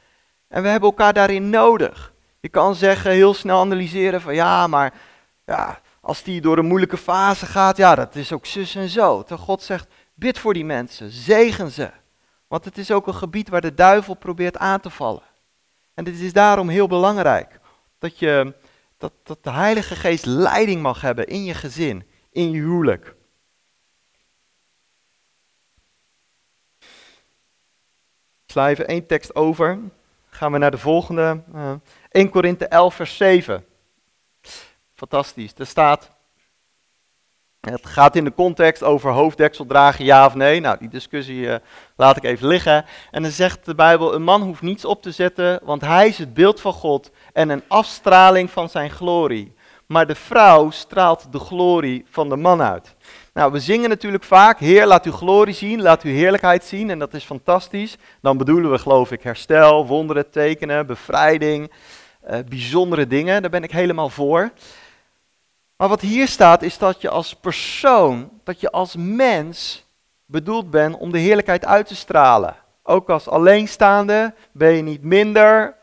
En 0.48 0.62
we 0.62 0.67
hebben 0.67 0.89
elkaar 0.89 1.13
daarin 1.13 1.50
nodig. 1.50 2.13
Je 2.39 2.50
kan 2.50 2.76
zeggen, 2.76 3.12
heel 3.12 3.34
snel 3.34 3.60
analyseren 3.60 4.22
van 4.22 4.36
ja, 4.36 4.67
maar 4.67 4.94
ja, 5.46 5.80
als 6.02 6.24
die 6.24 6.41
door 6.41 6.58
een 6.58 6.65
moeilijke 6.65 6.98
fase 6.98 7.46
gaat, 7.46 7.78
ja, 7.78 7.96
dat 7.96 8.15
is 8.15 8.32
ook 8.32 8.46
zus 8.46 8.76
en 8.76 8.89
zo. 8.89 9.20
Terwijl 9.20 9.48
God 9.48 9.63
zegt, 9.63 9.88
bid 10.13 10.39
voor 10.39 10.54
die 10.54 10.65
mensen, 10.65 11.12
zegen 11.12 11.72
ze. 11.72 11.89
Want 12.48 12.65
het 12.65 12.78
is 12.78 12.91
ook 12.91 13.08
een 13.08 13.13
gebied 13.13 13.50
waar 13.50 13.62
de 13.62 13.74
duivel 13.74 14.13
probeert 14.13 14.58
aan 14.58 14.80
te 14.80 14.89
vallen. 14.89 15.24
En 15.94 16.04
dit 16.04 16.20
is 16.20 16.34
daarom 16.34 16.70
heel 16.70 16.88
belangrijk. 16.88 17.60
Dat, 18.00 18.20
je, 18.20 18.54
dat, 18.98 19.13
dat 19.24 19.44
de 19.44 19.52
Heilige 19.52 19.96
Geest 19.96 20.26
leiding 20.26 20.82
mag 20.82 21.02
hebben 21.02 21.28
in 21.28 21.44
je 21.44 21.54
gezin, 21.54 22.04
in 22.32 22.52
je 22.52 22.60
huwelijk. 22.60 23.15
Sla 28.51 28.75
één 28.75 29.05
tekst 29.05 29.35
over. 29.35 29.79
Gaan 30.29 30.51
we 30.51 30.57
naar 30.57 30.71
de 30.71 30.77
volgende. 30.77 31.41
Uh, 31.55 31.71
1 32.09 32.29
Korinthe 32.29 32.67
11, 32.67 32.95
vers 32.95 33.17
7. 33.17 33.65
Fantastisch. 34.93 35.53
Er 35.57 35.65
staat. 35.65 36.09
Het 37.59 37.85
gaat 37.85 38.15
in 38.15 38.23
de 38.23 38.33
context 38.33 38.83
over 38.83 39.11
hoofddeksel 39.11 39.65
dragen, 39.65 40.05
ja 40.05 40.25
of 40.25 40.35
nee. 40.35 40.59
Nou, 40.59 40.77
die 40.79 40.89
discussie 40.89 41.41
uh, 41.41 41.55
laat 41.95 42.17
ik 42.17 42.23
even 42.23 42.47
liggen. 42.47 42.85
En 43.11 43.21
dan 43.21 43.31
zegt 43.31 43.65
de 43.65 43.75
Bijbel: 43.75 44.13
Een 44.13 44.23
man 44.23 44.41
hoeft 44.41 44.61
niets 44.61 44.85
op 44.85 45.01
te 45.01 45.11
zetten, 45.11 45.59
want 45.63 45.81
hij 45.81 46.07
is 46.07 46.17
het 46.17 46.33
beeld 46.33 46.61
van 46.61 46.73
God 46.73 47.11
en 47.33 47.49
een 47.49 47.63
afstraling 47.67 48.51
van 48.51 48.69
zijn 48.69 48.89
glorie. 48.89 49.53
Maar 49.85 50.07
de 50.07 50.15
vrouw 50.15 50.69
straalt 50.69 51.31
de 51.31 51.39
glorie 51.39 52.05
van 52.09 52.29
de 52.29 52.35
man 52.35 52.61
uit. 52.61 52.95
Nou, 53.34 53.52
we 53.52 53.60
zingen 53.60 53.89
natuurlijk 53.89 54.24
vaak, 54.24 54.60
Heer, 54.60 54.86
laat 54.86 55.06
uw 55.06 55.12
glorie 55.12 55.54
zien, 55.54 55.82
laat 55.82 56.02
uw 56.02 56.12
heerlijkheid 56.12 56.63
zien. 56.63 56.89
En 56.89 57.00
dat 57.00 57.13
is 57.13 57.24
fantastisch. 57.24 57.98
Dan 58.22 58.38
bedoelen 58.38 58.72
we, 58.72 58.78
geloof 58.78 59.12
ik, 59.12 59.24
herstel, 59.24 59.88
wonderen, 59.88 60.30
tekenen, 60.30 60.86
bevrijding, 60.86 61.72
uh, 62.30 62.38
bijzondere 62.50 63.08
dingen. 63.08 63.41
Daar 63.41 63.52
ben 63.52 63.63
ik 63.63 63.72
helemaal 63.72 64.10
voor. 64.10 64.52
Maar 65.78 65.88
wat 65.88 66.02
hier 66.02 66.28
staat, 66.28 66.62
is 66.62 66.78
dat 66.78 67.02
je 67.02 67.10
als 67.10 67.34
persoon, 67.34 68.30
dat 68.44 68.60
je 68.60 68.72
als 68.72 68.96
mens 68.96 69.86
bedoeld 70.26 70.70
bent 70.70 70.98
om 70.98 71.12
de 71.12 71.20
heerlijkheid 71.20 71.65
uit 71.65 71.88
te 71.88 71.96
stralen. 71.96 72.56
Ook 72.84 73.10
als 73.10 73.28
alleenstaande 73.28 74.34
ben 74.52 74.74
je 74.74 74.82
niet 74.82 75.04
minder. 75.04 75.76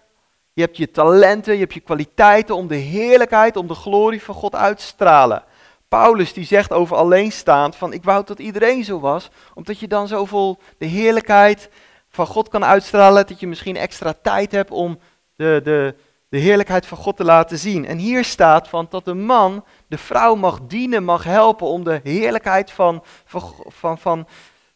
Je 0.53 0.63
hebt 0.63 0.77
je 0.77 0.91
talenten, 0.91 1.53
je 1.53 1.61
hebt 1.61 1.75
je 1.75 1.81
kwaliteiten 1.81 2.55
om 2.57 2.67
de 2.67 2.75
heerlijkheid, 2.75 3.57
om 3.57 3.67
de 3.67 3.75
glorie 3.75 4.23
van 4.23 4.35
God 4.35 4.55
uit 4.55 4.79
te 4.79 4.85
stralen. 4.85 5.43
Paulus 5.89 6.33
die 6.33 6.45
zegt 6.45 6.73
over 6.73 6.97
alleenstaand 6.97 7.77
van 7.77 7.93
ik 7.93 8.05
wou 8.05 8.25
dat 8.25 8.39
iedereen 8.39 8.85
zo 8.85 9.01
was, 9.01 9.31
omdat 9.55 9.79
je 9.79 9.89
dan 9.89 10.09
zoveel 10.09 10.59
de 10.79 10.87
heerlijkheid 10.87 11.71
van 12.09 12.27
God 12.27 12.49
kan 12.49 12.65
uitstralen, 12.65 13.27
dat 13.27 13.41
je 13.41 13.47
misschien 13.47 13.77
extra 13.77 14.15
tijd 14.23 14.53
hebt 14.53 14.71
om 14.71 14.99
de, 15.37 15.61
de, 15.65 15.95
de 16.29 16.39
heerlijkheid 16.39 16.87
van 16.87 16.99
God 16.99 17.17
te 17.17 17.25
laten 17.25 17.59
zien. 17.59 17.87
En 17.87 17.99
hier 17.99 18.25
staat 18.25 18.69
van 18.69 18.87
dat 18.91 19.05
de 19.05 19.15
man 19.15 19.65
de 19.87 19.99
vrouw 19.99 20.35
mag 20.35 20.61
dienen, 20.63 21.05
mag 21.05 21.25
helpen 21.25 21.67
om 21.67 21.85
de 21.85 22.01
heerlijkheid 22.03 22.71
van, 22.71 23.03
van, 23.25 23.55
van, 23.67 23.99
van 23.99 24.27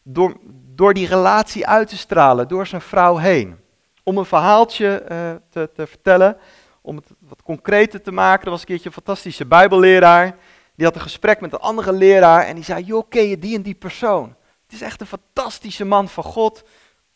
door, 0.02 0.36
door 0.74 0.94
die 0.94 1.08
relatie 1.08 1.66
uit 1.66 1.88
te 1.88 1.96
stralen, 1.96 2.48
door 2.48 2.66
zijn 2.66 2.80
vrouw 2.80 3.16
heen. 3.16 3.56
Om 4.02 4.18
een 4.18 4.24
verhaaltje 4.24 5.02
uh, 5.10 5.30
te, 5.50 5.70
te 5.74 5.86
vertellen, 5.86 6.36
om 6.80 6.96
het 6.96 7.06
wat 7.18 7.42
concreter 7.42 8.02
te 8.02 8.12
maken. 8.12 8.44
Er 8.44 8.50
was 8.50 8.60
een 8.60 8.66
keertje 8.66 8.86
een 8.86 8.94
fantastische 8.94 9.46
bijbelleraar. 9.46 10.36
Die 10.74 10.86
had 10.86 10.94
een 10.94 11.00
gesprek 11.00 11.40
met 11.40 11.52
een 11.52 11.58
andere 11.58 11.92
leraar 11.92 12.44
en 12.44 12.54
die 12.54 12.64
zei, 12.64 12.84
joh, 12.84 13.08
ken 13.08 13.28
je 13.28 13.38
die 13.38 13.56
en 13.56 13.62
die 13.62 13.74
persoon? 13.74 14.36
Het 14.62 14.72
is 14.72 14.82
echt 14.82 15.00
een 15.00 15.06
fantastische 15.06 15.84
man 15.84 16.08
van 16.08 16.24
God 16.24 16.62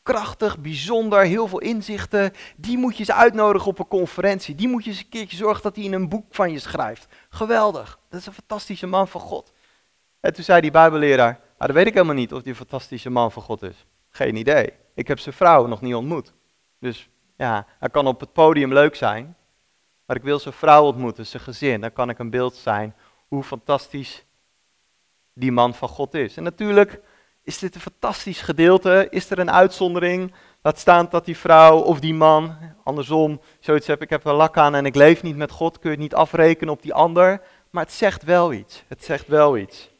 krachtig, 0.06 0.58
bijzonder, 0.58 1.20
heel 1.20 1.48
veel 1.48 1.60
inzichten. 1.60 2.32
Die 2.56 2.78
moet 2.78 2.92
je 2.92 2.98
eens 2.98 3.12
uitnodigen 3.12 3.68
op 3.68 3.78
een 3.78 3.88
conferentie. 3.88 4.54
Die 4.54 4.68
moet 4.68 4.84
je 4.84 4.90
eens 4.90 4.98
een 4.98 5.08
keertje 5.08 5.36
zorgen 5.36 5.62
dat 5.62 5.76
hij 5.76 5.84
in 5.84 5.92
een 5.92 6.08
boek 6.08 6.24
van 6.30 6.52
je 6.52 6.58
schrijft. 6.58 7.06
Geweldig, 7.28 7.98
dat 8.08 8.20
is 8.20 8.26
een 8.26 8.32
fantastische 8.32 8.86
man 8.86 9.08
van 9.08 9.20
God. 9.20 9.52
En 10.20 10.32
toen 10.34 10.44
zei 10.44 10.60
die 10.60 10.70
bijbelleraar, 10.70 11.40
ah, 11.58 11.66
dat 11.66 11.76
weet 11.76 11.86
ik 11.86 11.94
helemaal 11.94 12.14
niet 12.14 12.32
of 12.32 12.40
die 12.40 12.50
een 12.50 12.58
fantastische 12.58 13.10
man 13.10 13.32
van 13.32 13.42
God 13.42 13.62
is. 13.62 13.86
Geen 14.08 14.36
idee. 14.36 14.72
Ik 14.94 15.08
heb 15.08 15.18
zijn 15.18 15.34
vrouw 15.34 15.66
nog 15.66 15.80
niet 15.80 15.94
ontmoet. 15.94 16.32
Dus 16.80 17.08
ja, 17.36 17.66
hij 17.78 17.88
kan 17.88 18.06
op 18.06 18.20
het 18.20 18.32
podium 18.32 18.72
leuk 18.72 18.94
zijn. 18.94 19.36
Maar 20.06 20.16
ik 20.16 20.22
wil 20.22 20.38
zijn 20.38 20.54
vrouw 20.54 20.84
ontmoeten, 20.84 21.26
zijn 21.26 21.42
gezin. 21.42 21.80
Dan 21.80 21.92
kan 21.92 22.08
ik 22.08 22.18
een 22.18 22.30
beeld 22.30 22.54
zijn 22.54 22.94
hoe 23.28 23.42
fantastisch 23.42 24.24
die 25.32 25.52
man 25.52 25.74
van 25.74 25.88
God 25.88 26.14
is. 26.14 26.36
En 26.36 26.42
natuurlijk 26.42 27.00
is 27.42 27.58
dit 27.58 27.74
een 27.74 27.80
fantastisch 27.80 28.40
gedeelte? 28.40 29.06
Is 29.10 29.30
er 29.30 29.38
een 29.38 29.50
uitzondering? 29.50 30.34
Laat 30.62 30.78
staan 30.78 31.06
dat 31.10 31.24
die 31.24 31.36
vrouw 31.36 31.78
of 31.78 32.00
die 32.00 32.14
man, 32.14 32.56
andersom, 32.84 33.40
zoiets 33.60 33.86
heb 33.86 34.02
ik 34.02 34.10
heb 34.10 34.24
een 34.24 34.34
lak 34.34 34.56
aan 34.56 34.74
en 34.74 34.86
ik 34.86 34.94
leef 34.94 35.22
niet 35.22 35.36
met 35.36 35.50
God, 35.50 35.78
kun 35.78 35.90
je 35.90 35.96
het 35.96 36.04
niet 36.04 36.14
afrekenen 36.14 36.72
op 36.72 36.82
die 36.82 36.94
ander. 36.94 37.42
Maar 37.70 37.84
het 37.84 37.92
zegt 37.92 38.22
wel 38.22 38.52
iets. 38.52 38.84
Het 38.88 39.04
zegt 39.04 39.26
wel 39.26 39.56
iets. 39.56 39.90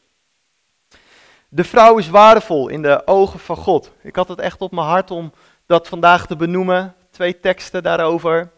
De 1.48 1.64
vrouw 1.64 1.98
is 1.98 2.08
waardevol 2.08 2.68
in 2.68 2.82
de 2.82 3.06
ogen 3.06 3.38
van 3.38 3.56
God. 3.56 3.92
Ik 4.02 4.16
had 4.16 4.28
het 4.28 4.38
echt 4.38 4.60
op 4.60 4.72
mijn 4.72 4.86
hart 4.86 5.10
om 5.10 5.32
dat 5.66 5.88
vandaag 5.88 6.26
te 6.26 6.36
benoemen. 6.36 6.94
Twee 7.10 7.40
teksten 7.40 7.82
daarover. 7.82 8.52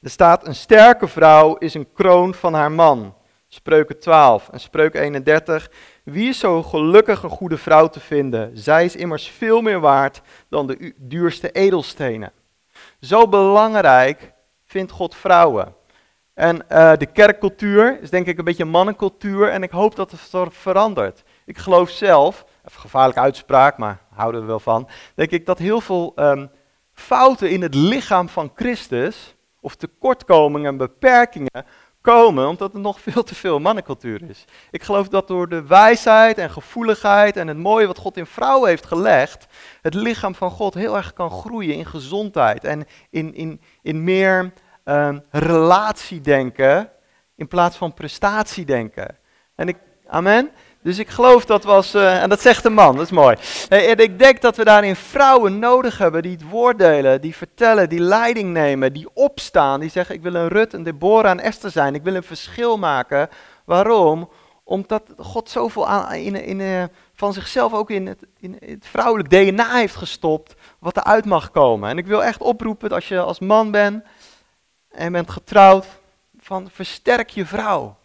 Er 0.00 0.10
staat: 0.10 0.46
Een 0.46 0.54
sterke 0.54 1.08
vrouw 1.08 1.56
is 1.56 1.74
een 1.74 1.92
kroon 1.92 2.34
van 2.34 2.54
haar 2.54 2.72
man. 2.72 3.14
Spreuken 3.54 3.98
12 3.98 4.48
en 4.48 4.60
Spreuk 4.60 4.94
31. 4.94 5.70
Wie 6.04 6.28
is 6.28 6.38
zo 6.38 6.62
gelukkig 6.62 7.22
een 7.22 7.30
goede 7.30 7.56
vrouw 7.56 7.88
te 7.88 8.00
vinden? 8.00 8.50
Zij 8.58 8.84
is 8.84 8.96
immers 8.96 9.28
veel 9.28 9.60
meer 9.60 9.80
waard 9.80 10.22
dan 10.48 10.66
de 10.66 10.94
duurste 10.96 11.50
edelstenen. 11.50 12.32
Zo 13.00 13.28
belangrijk 13.28 14.32
vindt 14.64 14.92
God 14.92 15.14
vrouwen. 15.14 15.74
En 16.34 16.56
uh, 16.56 16.92
de 16.96 17.06
kerkcultuur 17.06 18.00
is 18.00 18.10
denk 18.10 18.26
ik 18.26 18.38
een 18.38 18.44
beetje 18.44 18.64
mannencultuur 18.64 19.48
en 19.48 19.62
ik 19.62 19.70
hoop 19.70 19.96
dat 19.96 20.10
het 20.10 20.54
verandert. 20.54 21.22
Ik 21.44 21.58
geloof 21.58 21.90
zelf, 21.90 22.44
even 22.68 22.80
gevaarlijke 22.80 23.20
uitspraak, 23.20 23.78
maar 23.78 23.98
houden 24.14 24.40
we 24.40 24.46
wel 24.46 24.60
van, 24.60 24.88
denk 25.14 25.30
ik 25.30 25.46
dat 25.46 25.58
heel 25.58 25.80
veel 25.80 26.12
um, 26.16 26.50
fouten 26.92 27.50
in 27.50 27.62
het 27.62 27.74
lichaam 27.74 28.28
van 28.28 28.52
Christus, 28.54 29.36
of 29.60 29.76
tekortkomingen 29.76 30.70
en 30.70 30.76
beperkingen, 30.76 31.64
komen 32.02 32.48
omdat 32.48 32.74
er 32.74 32.80
nog 32.80 33.00
veel 33.10 33.22
te 33.22 33.34
veel 33.34 33.58
mannencultuur 33.58 34.30
is. 34.30 34.44
Ik 34.70 34.82
geloof 34.82 35.08
dat 35.08 35.28
door 35.28 35.48
de 35.48 35.66
wijsheid 35.66 36.38
en 36.38 36.50
gevoeligheid 36.50 37.36
en 37.36 37.48
het 37.48 37.56
mooie 37.56 37.86
wat 37.86 37.98
God 37.98 38.16
in 38.16 38.26
vrouwen 38.26 38.68
heeft 38.68 38.86
gelegd, 38.86 39.46
het 39.82 39.94
lichaam 39.94 40.34
van 40.34 40.50
God 40.50 40.74
heel 40.74 40.96
erg 40.96 41.12
kan 41.12 41.30
groeien 41.30 41.74
in 41.74 41.86
gezondheid 41.86 42.64
en 42.64 42.86
in, 43.10 43.34
in, 43.34 43.60
in 43.82 44.04
meer 44.04 44.52
uh, 44.84 45.16
relatiedenken 45.30 46.90
in 47.36 47.48
plaats 47.48 47.76
van 47.76 47.94
prestatiedenken. 47.94 49.16
En 49.54 49.68
ik, 49.68 49.76
amen. 50.06 50.50
Dus 50.82 50.98
ik 50.98 51.08
geloof 51.08 51.44
dat 51.44 51.64
was, 51.64 51.94
uh, 51.94 52.22
en 52.22 52.28
dat 52.28 52.40
zegt 52.40 52.64
een 52.64 52.72
man, 52.72 52.96
dat 52.96 53.04
is 53.04 53.10
mooi. 53.10 53.36
en 53.68 53.98
ik 53.98 54.18
denk 54.18 54.40
dat 54.40 54.56
we 54.56 54.64
daarin 54.64 54.96
vrouwen 54.96 55.58
nodig 55.58 55.98
hebben 55.98 56.22
die 56.22 56.32
het 56.32 56.48
woord 56.48 56.78
delen, 56.78 57.20
die 57.20 57.36
vertellen, 57.36 57.88
die 57.88 58.00
leiding 58.00 58.52
nemen, 58.52 58.92
die 58.92 59.08
opstaan, 59.14 59.80
die 59.80 59.90
zeggen 59.90 60.14
ik 60.14 60.22
wil 60.22 60.34
een 60.34 60.48
Rut, 60.48 60.72
een 60.72 60.82
Deborah 60.82 61.30
en 61.30 61.40
Esther 61.40 61.70
zijn, 61.70 61.94
ik 61.94 62.02
wil 62.02 62.14
een 62.14 62.22
verschil 62.22 62.78
maken. 62.78 63.28
Waarom? 63.64 64.30
Omdat 64.64 65.02
God 65.18 65.50
zoveel 65.50 66.12
in, 66.12 66.34
in, 66.34 66.60
uh, 66.60 66.82
van 67.14 67.32
zichzelf 67.32 67.72
ook 67.72 67.90
in 67.90 68.06
het, 68.06 68.18
in 68.38 68.56
het 68.64 68.86
vrouwelijk 68.86 69.30
DNA 69.30 69.74
heeft 69.74 69.96
gestopt, 69.96 70.54
wat 70.78 70.96
eruit 70.96 71.24
mag 71.24 71.50
komen. 71.50 71.90
En 71.90 71.98
ik 71.98 72.06
wil 72.06 72.24
echt 72.24 72.40
oproepen, 72.40 72.90
als 72.90 73.08
je 73.08 73.20
als 73.20 73.38
man 73.38 73.70
bent 73.70 74.04
en 74.90 75.12
bent 75.12 75.30
getrouwd, 75.30 75.86
van 76.38 76.68
versterk 76.72 77.30
je 77.30 77.46
vrouw. 77.46 77.96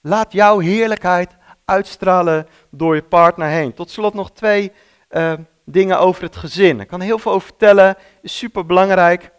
Laat 0.00 0.32
jouw 0.32 0.58
heerlijkheid 0.58 1.36
uitstralen 1.70 2.46
door 2.70 2.94
je 2.94 3.02
partner 3.02 3.48
heen. 3.48 3.74
Tot 3.74 3.90
slot 3.90 4.14
nog 4.14 4.30
twee 4.30 4.72
uh, 5.10 5.32
dingen 5.64 5.98
over 5.98 6.22
het 6.22 6.36
gezin. 6.36 6.80
Ik 6.80 6.86
kan 6.86 7.00
heel 7.00 7.18
veel 7.18 7.32
over 7.32 7.46
vertellen, 7.46 7.96
is 8.22 8.38
super 8.38 8.66
belangrijk. 8.66 9.30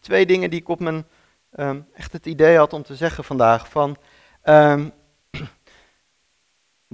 Twee 0.00 0.26
dingen 0.26 0.50
die 0.50 0.60
ik 0.60 0.68
op 0.68 0.80
mijn 0.80 1.06
um, 1.56 1.86
echt 1.94 2.12
het 2.12 2.26
idee 2.26 2.56
had 2.56 2.72
om 2.72 2.82
te 2.82 2.94
zeggen 2.94 3.24
vandaag. 3.24 3.68
Van, 3.68 3.96
um, 4.44 4.92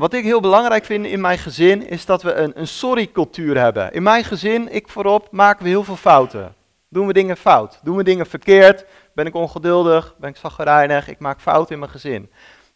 wat 0.02 0.14
ik 0.14 0.24
heel 0.24 0.40
belangrijk 0.40 0.84
vind 0.84 1.06
in 1.06 1.20
mijn 1.20 1.38
gezin 1.38 1.86
is 1.86 2.06
dat 2.06 2.22
we 2.22 2.32
een, 2.32 2.60
een 2.60 2.68
sorry-cultuur 2.68 3.58
hebben. 3.58 3.92
In 3.92 4.02
mijn 4.02 4.24
gezin, 4.24 4.72
ik 4.72 4.88
voorop, 4.88 5.28
maken 5.30 5.62
we 5.62 5.68
heel 5.68 5.84
veel 5.84 5.96
fouten. 5.96 6.54
Doen 6.88 7.06
we 7.06 7.12
dingen 7.12 7.36
fout? 7.36 7.80
Doen 7.82 7.96
we 7.96 8.04
dingen 8.04 8.26
verkeerd? 8.26 8.84
Ben 9.14 9.26
ik 9.26 9.34
ongeduldig? 9.34 10.14
Ben 10.18 10.30
ik 10.30 10.36
zaggerijnig? 10.36 11.08
Ik 11.08 11.18
maak 11.18 11.40
fouten 11.40 11.72
in 11.72 11.78
mijn 11.78 11.90
gezin. 11.90 12.30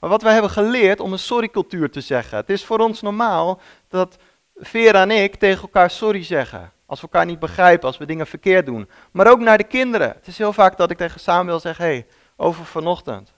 Maar 0.04 0.12
wat 0.12 0.22
wij 0.22 0.32
hebben 0.32 0.50
geleerd 0.50 1.00
om 1.00 1.12
een 1.12 1.18
sorry-cultuur 1.18 1.90
te 1.90 2.00
zeggen. 2.00 2.36
Het 2.36 2.50
is 2.50 2.64
voor 2.64 2.78
ons 2.78 3.00
normaal 3.00 3.60
dat 3.88 4.16
Vera 4.54 5.02
en 5.02 5.10
ik 5.10 5.34
tegen 5.34 5.62
elkaar 5.62 5.90
sorry 5.90 6.24
zeggen. 6.24 6.72
Als 6.86 7.00
we 7.00 7.06
elkaar 7.06 7.26
niet 7.26 7.38
begrijpen, 7.38 7.86
als 7.86 7.98
we 7.98 8.06
dingen 8.06 8.26
verkeerd 8.26 8.66
doen. 8.66 8.88
Maar 9.12 9.30
ook 9.30 9.38
naar 9.38 9.58
de 9.58 9.64
kinderen. 9.64 10.08
Het 10.08 10.26
is 10.26 10.38
heel 10.38 10.52
vaak 10.52 10.76
dat 10.76 10.90
ik 10.90 10.96
tegen 10.96 11.20
Samuel 11.20 11.60
zeg, 11.60 11.76
hé, 11.76 11.84
hey, 11.84 12.06
over 12.36 12.64
vanochtend. 12.64 13.32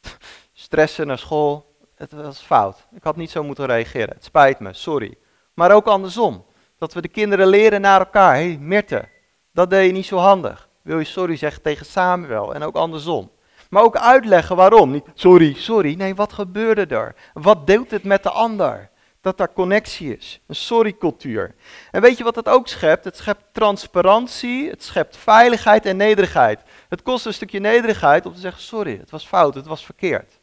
Stressen 0.52 1.06
naar 1.06 1.18
school, 1.18 1.76
het 1.94 2.12
was 2.12 2.40
fout. 2.40 2.86
Ik 2.94 3.02
had 3.02 3.16
niet 3.16 3.30
zo 3.30 3.42
moeten 3.42 3.66
reageren. 3.66 4.14
Het 4.14 4.24
spijt 4.24 4.60
me, 4.60 4.72
sorry. 4.72 5.14
Maar 5.54 5.70
ook 5.70 5.86
andersom. 5.86 6.44
Dat 6.78 6.92
we 6.92 7.00
de 7.00 7.08
kinderen 7.08 7.46
leren 7.46 7.80
naar 7.80 7.98
elkaar. 7.98 8.34
Hé, 8.34 8.40
hey, 8.40 8.58
Mirte, 8.60 9.08
dat 9.52 9.70
deed 9.70 9.86
je 9.86 9.92
niet 9.92 10.06
zo 10.06 10.16
handig. 10.16 10.68
Wil 10.82 10.98
je 10.98 11.04
sorry 11.04 11.36
zeggen 11.36 11.62
tegen 11.62 11.86
Samuel 11.86 12.54
en 12.54 12.62
ook 12.62 12.76
andersom. 12.76 13.30
Maar 13.72 13.82
ook 13.82 13.96
uitleggen 13.96 14.56
waarom. 14.56 14.90
Niet 14.90 15.04
sorry, 15.14 15.54
sorry. 15.54 15.94
Nee, 15.94 16.14
wat 16.14 16.32
gebeurde 16.32 16.86
er? 16.86 17.14
Wat 17.32 17.66
deelt 17.66 17.90
het 17.90 18.04
met 18.04 18.22
de 18.22 18.30
ander? 18.30 18.90
Dat 19.20 19.38
daar 19.38 19.52
connectie 19.52 20.16
is. 20.16 20.40
Een 20.46 20.54
sorry-cultuur. 20.54 21.54
En 21.90 22.00
weet 22.02 22.18
je 22.18 22.24
wat 22.24 22.36
het 22.36 22.48
ook 22.48 22.68
schept? 22.68 23.04
Het 23.04 23.16
schept 23.16 23.44
transparantie, 23.52 24.70
het 24.70 24.82
schept 24.82 25.16
veiligheid 25.16 25.86
en 25.86 25.96
nederigheid. 25.96 26.60
Het 26.88 27.02
kost 27.02 27.26
een 27.26 27.34
stukje 27.34 27.58
nederigheid 27.58 28.26
om 28.26 28.34
te 28.34 28.40
zeggen: 28.40 28.62
sorry, 28.62 28.98
het 28.98 29.10
was 29.10 29.26
fout, 29.26 29.54
het 29.54 29.66
was 29.66 29.84
verkeerd. 29.84 30.40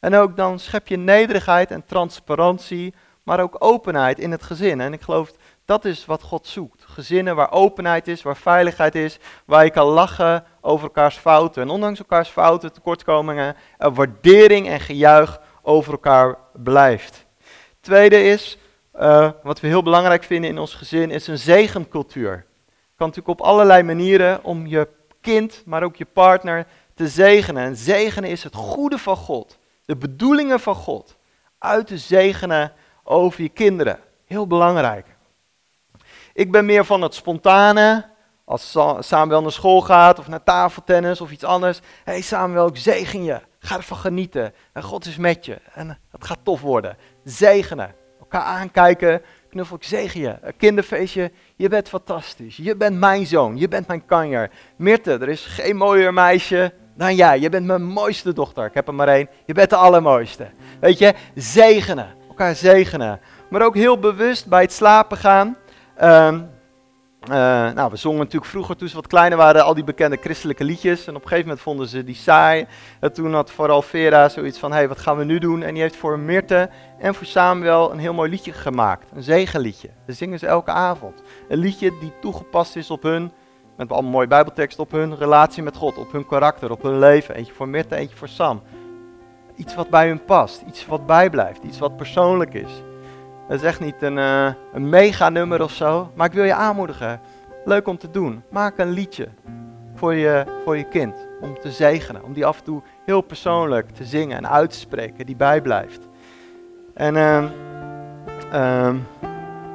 En 0.00 0.14
ook 0.14 0.36
dan 0.36 0.58
schep 0.58 0.88
je 0.88 0.96
nederigheid 0.96 1.70
en 1.70 1.84
transparantie, 1.84 2.94
maar 3.22 3.40
ook 3.40 3.56
openheid 3.58 4.18
in 4.18 4.30
het 4.30 4.42
gezin. 4.42 4.80
En 4.80 4.92
ik 4.92 5.02
geloof 5.02 5.32
dat 5.68 5.84
is 5.84 6.06
wat 6.06 6.22
God 6.22 6.46
zoekt. 6.46 6.84
Gezinnen 6.86 7.36
waar 7.36 7.52
openheid 7.52 8.08
is, 8.08 8.22
waar 8.22 8.36
veiligheid 8.36 8.94
is, 8.94 9.18
waar 9.44 9.64
je 9.64 9.70
kan 9.70 9.86
lachen 9.86 10.44
over 10.60 10.84
elkaars 10.84 11.16
fouten. 11.16 11.62
En 11.62 11.68
ondanks 11.68 11.98
elkaars 11.98 12.28
fouten, 12.28 12.72
tekortkomingen, 12.72 13.56
er 13.78 13.92
waardering 13.92 14.68
en 14.68 14.80
gejuich 14.80 15.40
over 15.62 15.92
elkaar 15.92 16.38
blijft. 16.52 17.26
Tweede 17.80 18.22
is, 18.22 18.58
uh, 19.00 19.30
wat 19.42 19.60
we 19.60 19.66
heel 19.66 19.82
belangrijk 19.82 20.24
vinden 20.24 20.50
in 20.50 20.58
ons 20.58 20.74
gezin, 20.74 21.10
is 21.10 21.26
een 21.26 21.38
zegencultuur. 21.38 22.32
Het 22.32 22.96
kan 22.96 23.06
natuurlijk 23.06 23.40
op 23.40 23.46
allerlei 23.46 23.82
manieren 23.82 24.44
om 24.44 24.66
je 24.66 24.88
kind, 25.20 25.62
maar 25.66 25.82
ook 25.82 25.96
je 25.96 26.06
partner 26.12 26.66
te 26.94 27.08
zegenen. 27.08 27.64
En 27.64 27.76
zegenen 27.76 28.30
is 28.30 28.44
het 28.44 28.54
goede 28.54 28.98
van 28.98 29.16
God, 29.16 29.58
de 29.84 29.96
bedoelingen 29.96 30.60
van 30.60 30.74
God, 30.74 31.16
uit 31.58 31.86
te 31.86 31.98
zegenen 31.98 32.72
over 33.02 33.42
je 33.42 33.48
kinderen. 33.48 33.98
Heel 34.24 34.46
belangrijk. 34.46 35.16
Ik 36.38 36.50
ben 36.50 36.64
meer 36.64 36.84
van 36.84 37.02
het 37.02 37.14
spontane. 37.14 38.04
Als 38.44 38.76
Samuel 38.98 39.42
naar 39.42 39.52
school 39.52 39.80
gaat 39.80 40.18
of 40.18 40.28
naar 40.28 40.42
tafeltennis 40.42 41.20
of 41.20 41.30
iets 41.30 41.44
anders. 41.44 41.78
Hé 42.04 42.12
hey 42.12 42.20
Samuel, 42.20 42.66
ik 42.66 42.76
zegen 42.76 43.24
je. 43.24 43.40
Ga 43.58 43.76
ervan 43.76 43.96
genieten. 43.96 44.54
En 44.72 44.82
God 44.82 45.06
is 45.06 45.16
met 45.16 45.44
je. 45.44 45.58
En 45.74 45.98
het 46.10 46.24
gaat 46.24 46.38
tof 46.42 46.60
worden. 46.60 46.96
Zegenen. 47.24 47.94
Elkaar 48.20 48.42
aankijken. 48.42 49.22
knuffel, 49.50 49.76
ik 49.76 49.82
zegen 49.82 50.20
je. 50.20 50.38
Kinderfeestje, 50.56 51.32
je 51.56 51.68
bent 51.68 51.88
fantastisch. 51.88 52.56
Je 52.56 52.76
bent 52.76 52.98
mijn 52.98 53.26
zoon, 53.26 53.56
je 53.56 53.68
bent 53.68 53.86
mijn 53.86 54.06
kanjer. 54.06 54.50
Mirte, 54.76 55.12
er 55.12 55.28
is 55.28 55.44
geen 55.44 55.76
mooier 55.76 56.14
meisje 56.14 56.72
dan 56.96 57.14
jij. 57.14 57.40
Je 57.40 57.48
bent 57.48 57.66
mijn 57.66 57.84
mooiste 57.84 58.32
dochter. 58.32 58.64
Ik 58.64 58.74
heb 58.74 58.88
er 58.88 58.94
maar 58.94 59.08
één. 59.08 59.28
Je 59.46 59.54
bent 59.54 59.70
de 59.70 59.76
allermooiste. 59.76 60.50
Weet 60.80 60.98
je, 60.98 61.14
zegenen. 61.34 62.14
Elkaar 62.28 62.54
zegenen. 62.54 63.20
Maar 63.50 63.62
ook 63.62 63.74
heel 63.74 63.98
bewust 63.98 64.46
bij 64.46 64.62
het 64.62 64.72
slapen 64.72 65.16
gaan. 65.16 65.56
Ehm, 65.98 66.40
eh, 67.20 67.30
nou, 67.72 67.90
we 67.90 67.96
zongen 67.96 68.18
natuurlijk 68.18 68.50
vroeger 68.50 68.76
toen 68.76 68.88
ze 68.88 68.94
wat 68.94 69.06
kleiner 69.06 69.38
waren 69.38 69.64
al 69.64 69.74
die 69.74 69.84
bekende 69.84 70.16
christelijke 70.20 70.64
liedjes. 70.64 71.06
En 71.06 71.14
op 71.14 71.22
een 71.22 71.28
gegeven 71.28 71.48
moment 71.48 71.60
vonden 71.60 71.88
ze 71.88 72.04
die 72.04 72.14
saai. 72.14 72.66
En 73.00 73.12
toen 73.12 73.34
had 73.34 73.50
vooral 73.50 73.82
Vera 73.82 74.28
zoiets 74.28 74.58
van, 74.58 74.70
hé, 74.70 74.76
hey, 74.76 74.88
wat 74.88 74.98
gaan 74.98 75.16
we 75.16 75.24
nu 75.24 75.38
doen? 75.38 75.62
En 75.62 75.74
die 75.74 75.82
heeft 75.82 75.96
voor 75.96 76.18
Mirte 76.18 76.70
en 76.98 77.14
voor 77.14 77.26
Samuel 77.26 77.92
een 77.92 77.98
heel 77.98 78.14
mooi 78.14 78.30
liedje 78.30 78.52
gemaakt. 78.52 79.10
Een 79.14 79.22
zegenliedje. 79.22 79.90
Dat 80.06 80.16
zingen 80.16 80.38
ze 80.38 80.46
elke 80.46 80.70
avond. 80.70 81.22
Een 81.48 81.58
liedje 81.58 81.92
die 82.00 82.12
toegepast 82.20 82.76
is 82.76 82.90
op 82.90 83.02
hun, 83.02 83.32
met 83.76 83.90
allemaal 83.90 84.10
mooie 84.10 84.26
bijbeltekst, 84.26 84.78
op 84.78 84.90
hun 84.90 85.16
relatie 85.16 85.62
met 85.62 85.76
God, 85.76 85.98
op 85.98 86.12
hun 86.12 86.26
karakter, 86.26 86.70
op 86.70 86.82
hun 86.82 86.98
leven. 86.98 87.34
Eentje 87.34 87.52
voor 87.52 87.68
Mirte, 87.68 87.96
eentje 87.96 88.16
voor 88.16 88.28
Sam. 88.28 88.62
Iets 89.56 89.74
wat 89.74 89.90
bij 89.90 90.08
hun 90.08 90.24
past, 90.24 90.62
iets 90.66 90.86
wat 90.86 91.06
bijblijft, 91.06 91.62
iets 91.62 91.78
wat 91.78 91.96
persoonlijk 91.96 92.54
is. 92.54 92.82
Dat 93.48 93.56
is 93.56 93.62
echt 93.62 93.80
niet 93.80 94.02
een, 94.02 94.16
uh, 94.16 94.48
een 94.72 94.88
mega 94.88 95.28
nummer 95.28 95.62
of 95.62 95.72
zo, 95.72 96.10
maar 96.14 96.26
ik 96.26 96.32
wil 96.32 96.44
je 96.44 96.54
aanmoedigen. 96.54 97.20
Leuk 97.64 97.88
om 97.88 97.98
te 97.98 98.10
doen. 98.10 98.42
Maak 98.50 98.78
een 98.78 98.90
liedje 98.90 99.28
voor 99.94 100.14
je, 100.14 100.44
voor 100.64 100.76
je 100.76 100.84
kind, 100.84 101.14
om 101.40 101.58
te 101.60 101.72
zegenen, 101.72 102.24
om 102.24 102.32
die 102.32 102.46
af 102.46 102.58
en 102.58 102.64
toe 102.64 102.82
heel 103.04 103.20
persoonlijk 103.20 103.90
te 103.90 104.04
zingen 104.04 104.36
en 104.36 104.48
uit 104.48 104.70
te 104.70 104.78
spreken, 104.78 105.26
die 105.26 105.36
bijblijft. 105.36 106.08
En 106.94 107.14
uh, 107.14 107.44
uh, 108.52 108.94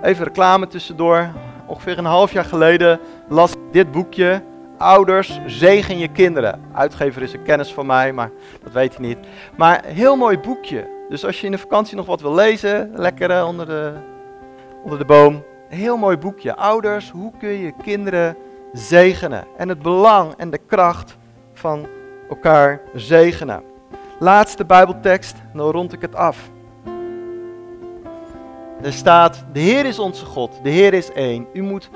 even 0.02 0.26
reclame 0.26 0.68
tussendoor. 0.68 1.28
Ongeveer 1.66 1.98
een 1.98 2.06
half 2.06 2.32
jaar 2.32 2.46
geleden 2.46 3.00
las 3.28 3.52
ik 3.52 3.60
dit 3.72 3.92
boekje. 3.92 4.42
Ouders, 4.78 5.40
zegen 5.46 5.98
je 5.98 6.08
kinderen. 6.08 6.62
Uitgever 6.74 7.22
is 7.22 7.34
een 7.34 7.44
kennis 7.44 7.74
van 7.74 7.86
mij, 7.86 8.14
maar 8.14 8.32
dat 8.64 8.74
weet 8.74 8.98
hij 8.98 9.06
niet. 9.06 9.18
Maar 9.58 9.86
heel 9.86 10.16
mooi 10.16 10.40
boekje. 10.40 10.93
Dus 11.10 11.26
als 11.26 11.40
je 11.40 11.46
in 11.46 11.52
de 11.52 11.58
vakantie 11.58 11.96
nog 11.96 12.06
wat 12.06 12.22
wil 12.22 12.34
lezen, 12.34 12.92
lekker 12.96 13.30
eh, 13.32 13.48
onder 13.48 13.66
de, 13.66 13.94
onder 14.84 15.00
de 15.00 15.06
boom. 15.06 15.44
Een 15.70 15.78
heel 15.78 15.98
mooi 15.98 16.18
boekje. 16.18 16.56
Ouders, 16.56 17.12
hoe 17.12 17.32
kun 17.40 17.50
je 17.50 17.74
kinderen 17.84 18.38
zegenen? 18.74 19.46
En 19.58 19.70
het 19.70 19.82
belang 19.82 20.34
en 20.38 20.50
de 20.50 20.60
kracht 20.68 21.18
van 21.54 21.88
elkaar 22.30 22.82
zegenen. 22.94 23.64
Laatste 24.20 24.66
Bijbeltekst, 24.66 25.36
dan 25.54 25.72
rond 25.72 25.94
ik 25.94 26.02
het 26.02 26.16
af. 26.16 26.52
Er 28.82 28.94
staat, 28.94 29.46
de 29.54 29.60
Heer 29.60 29.86
is 29.86 30.00
onze 30.00 30.26
God, 30.26 30.60
de 30.64 30.70
Heer 30.70 30.94
is 30.94 31.12
één. 31.12 31.48
U 31.54 31.62
moet, 31.62 31.90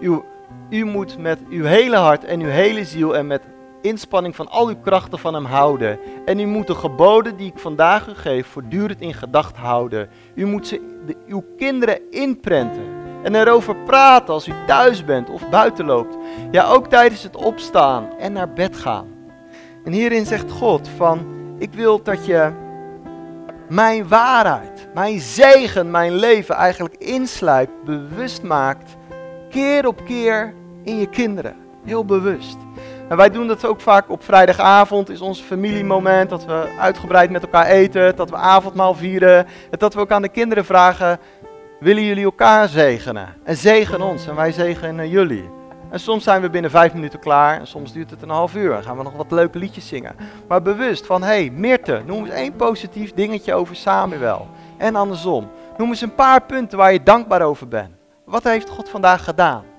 uw, 0.00 0.24
u 0.68 0.84
moet 0.84 1.18
met 1.18 1.38
uw 1.48 1.64
hele 1.64 1.96
hart 1.96 2.24
en 2.24 2.40
uw 2.40 2.48
hele 2.48 2.84
ziel 2.84 3.16
en 3.16 3.26
met 3.26 3.42
inspanning 3.80 4.36
van 4.36 4.48
al 4.48 4.68
uw 4.68 4.80
krachten 4.82 5.18
van 5.18 5.34
hem 5.34 5.44
houden. 5.44 5.98
En 6.24 6.40
u 6.40 6.46
moet 6.46 6.66
de 6.66 6.74
geboden 6.74 7.36
die 7.36 7.52
ik 7.52 7.58
vandaag 7.58 8.08
u 8.08 8.14
geef 8.14 8.46
voortdurend 8.46 9.00
in 9.00 9.14
gedachten 9.14 9.62
houden. 9.62 10.08
U 10.34 10.46
moet 10.46 10.66
ze 10.66 10.98
uw 11.26 11.44
kinderen 11.56 12.10
inprenten 12.10 12.98
en 13.22 13.34
erover 13.34 13.76
praten 13.76 14.34
als 14.34 14.48
u 14.48 14.52
thuis 14.66 15.04
bent 15.04 15.30
of 15.30 15.48
buiten 15.48 15.86
loopt. 15.86 16.16
Ja, 16.50 16.68
ook 16.68 16.86
tijdens 16.86 17.22
het 17.22 17.36
opstaan 17.36 18.08
en 18.18 18.32
naar 18.32 18.52
bed 18.52 18.76
gaan. 18.76 19.06
En 19.84 19.92
hierin 19.92 20.26
zegt 20.26 20.50
God 20.50 20.88
van, 20.96 21.26
ik 21.58 21.72
wil 21.72 22.02
dat 22.02 22.26
je 22.26 22.52
mijn 23.68 24.08
waarheid, 24.08 24.88
mijn 24.94 25.20
zegen, 25.20 25.90
mijn 25.90 26.14
leven 26.14 26.54
eigenlijk 26.54 26.94
insluit, 26.94 27.84
bewust 27.84 28.42
maakt, 28.42 28.96
keer 29.50 29.86
op 29.86 30.04
keer 30.04 30.54
in 30.82 30.98
je 30.98 31.08
kinderen. 31.08 31.56
Heel 31.84 32.04
bewust. 32.04 32.56
En 33.10 33.16
wij 33.16 33.30
doen 33.30 33.46
dat 33.46 33.64
ook 33.64 33.80
vaak 33.80 34.10
op 34.10 34.24
vrijdagavond, 34.24 35.10
is 35.10 35.20
ons 35.20 35.40
familiemoment, 35.40 36.30
dat 36.30 36.44
we 36.44 36.68
uitgebreid 36.78 37.30
met 37.30 37.42
elkaar 37.42 37.66
eten, 37.66 38.16
dat 38.16 38.30
we 38.30 38.36
avondmaal 38.36 38.94
vieren. 38.94 39.46
En 39.70 39.78
dat 39.78 39.94
we 39.94 40.00
ook 40.00 40.10
aan 40.10 40.22
de 40.22 40.28
kinderen 40.28 40.64
vragen, 40.64 41.18
willen 41.80 42.04
jullie 42.04 42.24
elkaar 42.24 42.68
zegenen? 42.68 43.28
En 43.44 43.56
zegen 43.56 44.00
ons 44.00 44.26
en 44.26 44.34
wij 44.34 44.52
zegenen 44.52 45.08
jullie. 45.08 45.50
En 45.90 46.00
soms 46.00 46.24
zijn 46.24 46.42
we 46.42 46.50
binnen 46.50 46.70
vijf 46.70 46.94
minuten 46.94 47.18
klaar 47.18 47.58
en 47.58 47.66
soms 47.66 47.92
duurt 47.92 48.10
het 48.10 48.22
een 48.22 48.28
half 48.28 48.54
uur. 48.54 48.70
Dan 48.70 48.82
gaan 48.82 48.96
we 48.96 49.02
nog 49.02 49.16
wat 49.16 49.30
leuke 49.30 49.58
liedjes 49.58 49.88
zingen. 49.88 50.16
Maar 50.48 50.62
bewust 50.62 51.06
van, 51.06 51.22
hé 51.22 51.28
hey, 51.28 51.50
Mirte, 51.50 52.02
noem 52.06 52.24
eens 52.24 52.34
één 52.34 52.56
positief 52.56 53.14
dingetje 53.14 53.54
over 53.54 53.76
Samuel. 53.76 54.48
En 54.76 54.96
andersom. 54.96 55.50
Noem 55.76 55.88
eens 55.88 56.00
een 56.00 56.14
paar 56.14 56.42
punten 56.42 56.78
waar 56.78 56.92
je 56.92 57.02
dankbaar 57.02 57.42
over 57.42 57.68
bent. 57.68 57.94
Wat 58.24 58.44
heeft 58.44 58.68
God 58.68 58.88
vandaag 58.88 59.24
gedaan? 59.24 59.69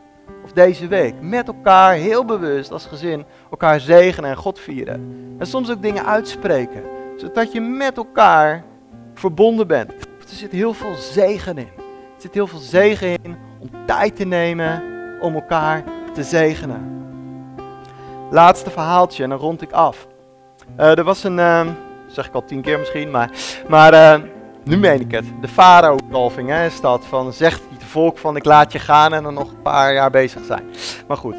Of 0.44 0.52
deze 0.52 0.88
week. 0.88 1.14
Met 1.22 1.48
elkaar 1.48 1.94
heel 1.94 2.26
bewust 2.26 2.72
als 2.72 2.86
gezin 2.86 3.26
elkaar 3.52 3.80
zegenen 3.80 4.30
en 4.30 4.36
God 4.36 4.60
vieren. 4.60 5.36
En 5.38 5.48
soms 5.48 5.72
ook 5.72 5.82
dingen 5.82 6.06
uitspreken. 6.06 6.84
Zodat 7.16 7.52
je 7.52 7.62
met 7.62 7.98
elkaar 7.98 8.64
verbonden 9.14 9.68
bent. 9.68 9.92
Er 9.92 10.38
zit 10.38 10.52
heel 10.52 10.74
veel 10.74 10.96
zegen 10.96 11.58
in. 11.58 11.70
Er 11.78 12.28
zit 12.28 12.34
heel 12.34 12.48
veel 12.48 12.60
zegen 12.60 13.08
in 13.08 13.38
om 13.60 13.70
tijd 13.86 14.16
te 14.16 14.26
nemen 14.26 14.84
om 15.22 15.34
elkaar 15.34 15.84
te 16.14 16.24
zegenen. 16.24 17.00
Laatste 18.30 18.70
verhaaltje 18.70 19.24
en 19.24 19.30
dan 19.30 19.40
rond 19.40 19.62
ik 19.62 19.72
af. 19.72 20.08
Uh, 20.80 20.98
er 20.98 21.04
was 21.04 21.24
een, 21.24 21.38
uh, 21.38 21.68
zeg 22.08 22.28
ik 22.28 22.34
al 22.34 22.44
tien 22.44 22.62
keer 22.62 22.80
misschien, 22.80 23.12
maar, 23.12 23.30
maar 23.68 23.94
uh, 23.94 24.28
nu 24.64 24.78
meen 24.78 25.02
ik 25.02 25.12
het. 25.12 25.26
De 25.42 25.48
farao-kalving 25.48 26.54
is 26.54 26.82
dat. 26.82 27.06
Van 27.06 27.34
zegt 27.34 27.62
het 27.74 27.84
volk 27.84 28.18
van 28.18 28.36
ik 28.36 28.46
laat 28.46 28.72
je 28.72 28.80
gaan 28.80 29.14
en 29.14 29.24
dan 29.24 29.34
nog 29.34 29.50
een 29.50 29.62
paar 29.62 29.94
jaar 29.94 30.10
bezig 30.10 30.46
zijn. 30.46 30.64
Maar 31.08 31.18
goed. 31.18 31.36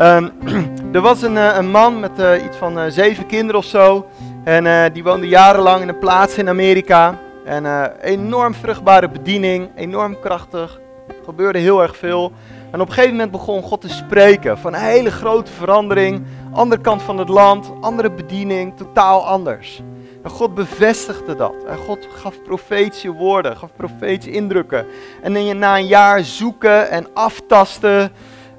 Um, 0.00 0.30
er 0.92 1.00
was 1.00 1.22
een, 1.22 1.36
een 1.36 1.70
man 1.70 2.00
met 2.00 2.12
iets 2.46 2.56
van 2.56 2.92
zeven 2.92 3.26
kinderen 3.26 3.60
of 3.60 3.66
zo. 3.66 4.06
En 4.44 4.92
die 4.92 5.02
woonde 5.02 5.28
jarenlang 5.28 5.82
in 5.82 5.88
een 5.88 5.98
plaats 5.98 6.38
in 6.38 6.48
Amerika. 6.48 7.18
En 7.44 7.92
enorm 8.00 8.54
vruchtbare 8.54 9.08
bediening, 9.08 9.70
enorm 9.74 10.20
krachtig. 10.20 10.80
Gebeurde 11.24 11.58
heel 11.58 11.82
erg 11.82 11.96
veel. 11.96 12.32
En 12.72 12.80
op 12.80 12.86
een 12.86 12.92
gegeven 12.92 13.14
moment 13.16 13.30
begon 13.30 13.62
God 13.62 13.80
te 13.80 13.88
spreken 13.88 14.58
van 14.58 14.74
een 14.74 14.80
hele 14.80 15.10
grote 15.10 15.52
verandering. 15.52 16.24
Andere 16.52 16.80
kant 16.80 17.02
van 17.02 17.18
het 17.18 17.28
land, 17.28 17.72
andere 17.80 18.10
bediening, 18.10 18.76
totaal 18.76 19.26
anders. 19.26 19.82
En 20.22 20.30
God 20.30 20.54
bevestigde 20.54 21.34
dat. 21.34 21.54
En 21.66 21.76
God 21.76 22.06
gaf 22.14 22.42
profetische 22.42 23.12
woorden, 23.12 23.56
gaf 23.56 23.70
profetische 23.76 24.30
indrukken. 24.30 24.86
En 25.22 25.58
na 25.58 25.76
een 25.76 25.86
jaar 25.86 26.24
zoeken 26.24 26.90
en 26.90 27.06
aftasten. 27.14 28.12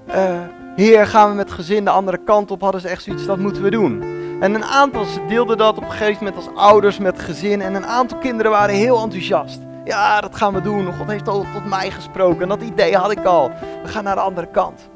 Uh, 0.07 0.39
Heer, 0.75 1.07
gaan 1.07 1.29
we 1.29 1.35
met 1.35 1.51
gezin 1.51 1.83
de 1.83 1.89
andere 1.89 2.17
kant 2.17 2.51
op? 2.51 2.61
Hadden 2.61 2.81
ze 2.81 2.87
echt 2.87 3.03
zoiets, 3.03 3.25
dat 3.25 3.37
moeten 3.37 3.63
we 3.63 3.69
doen. 3.69 4.01
En 4.39 4.53
een 4.53 4.63
aantal 4.63 5.05
deelden 5.27 5.57
dat 5.57 5.77
op 5.77 5.83
een 5.83 5.91
gegeven 5.91 6.23
moment 6.23 6.35
als 6.35 6.55
ouders 6.55 6.97
met 6.97 7.19
gezin. 7.19 7.61
En 7.61 7.73
een 7.73 7.85
aantal 7.85 8.17
kinderen 8.17 8.51
waren 8.51 8.75
heel 8.75 9.01
enthousiast. 9.03 9.59
Ja, 9.85 10.21
dat 10.21 10.35
gaan 10.35 10.53
we 10.53 10.61
doen. 10.61 10.93
God 10.93 11.07
heeft 11.07 11.27
al 11.27 11.45
tot 11.53 11.65
mij 11.65 11.91
gesproken. 11.91 12.47
Dat 12.47 12.61
idee 12.61 12.95
had 12.95 13.11
ik 13.11 13.25
al. 13.25 13.51
We 13.83 13.87
gaan 13.87 14.03
naar 14.03 14.15
de 14.15 14.21
andere 14.21 14.47
kant. 14.47 14.89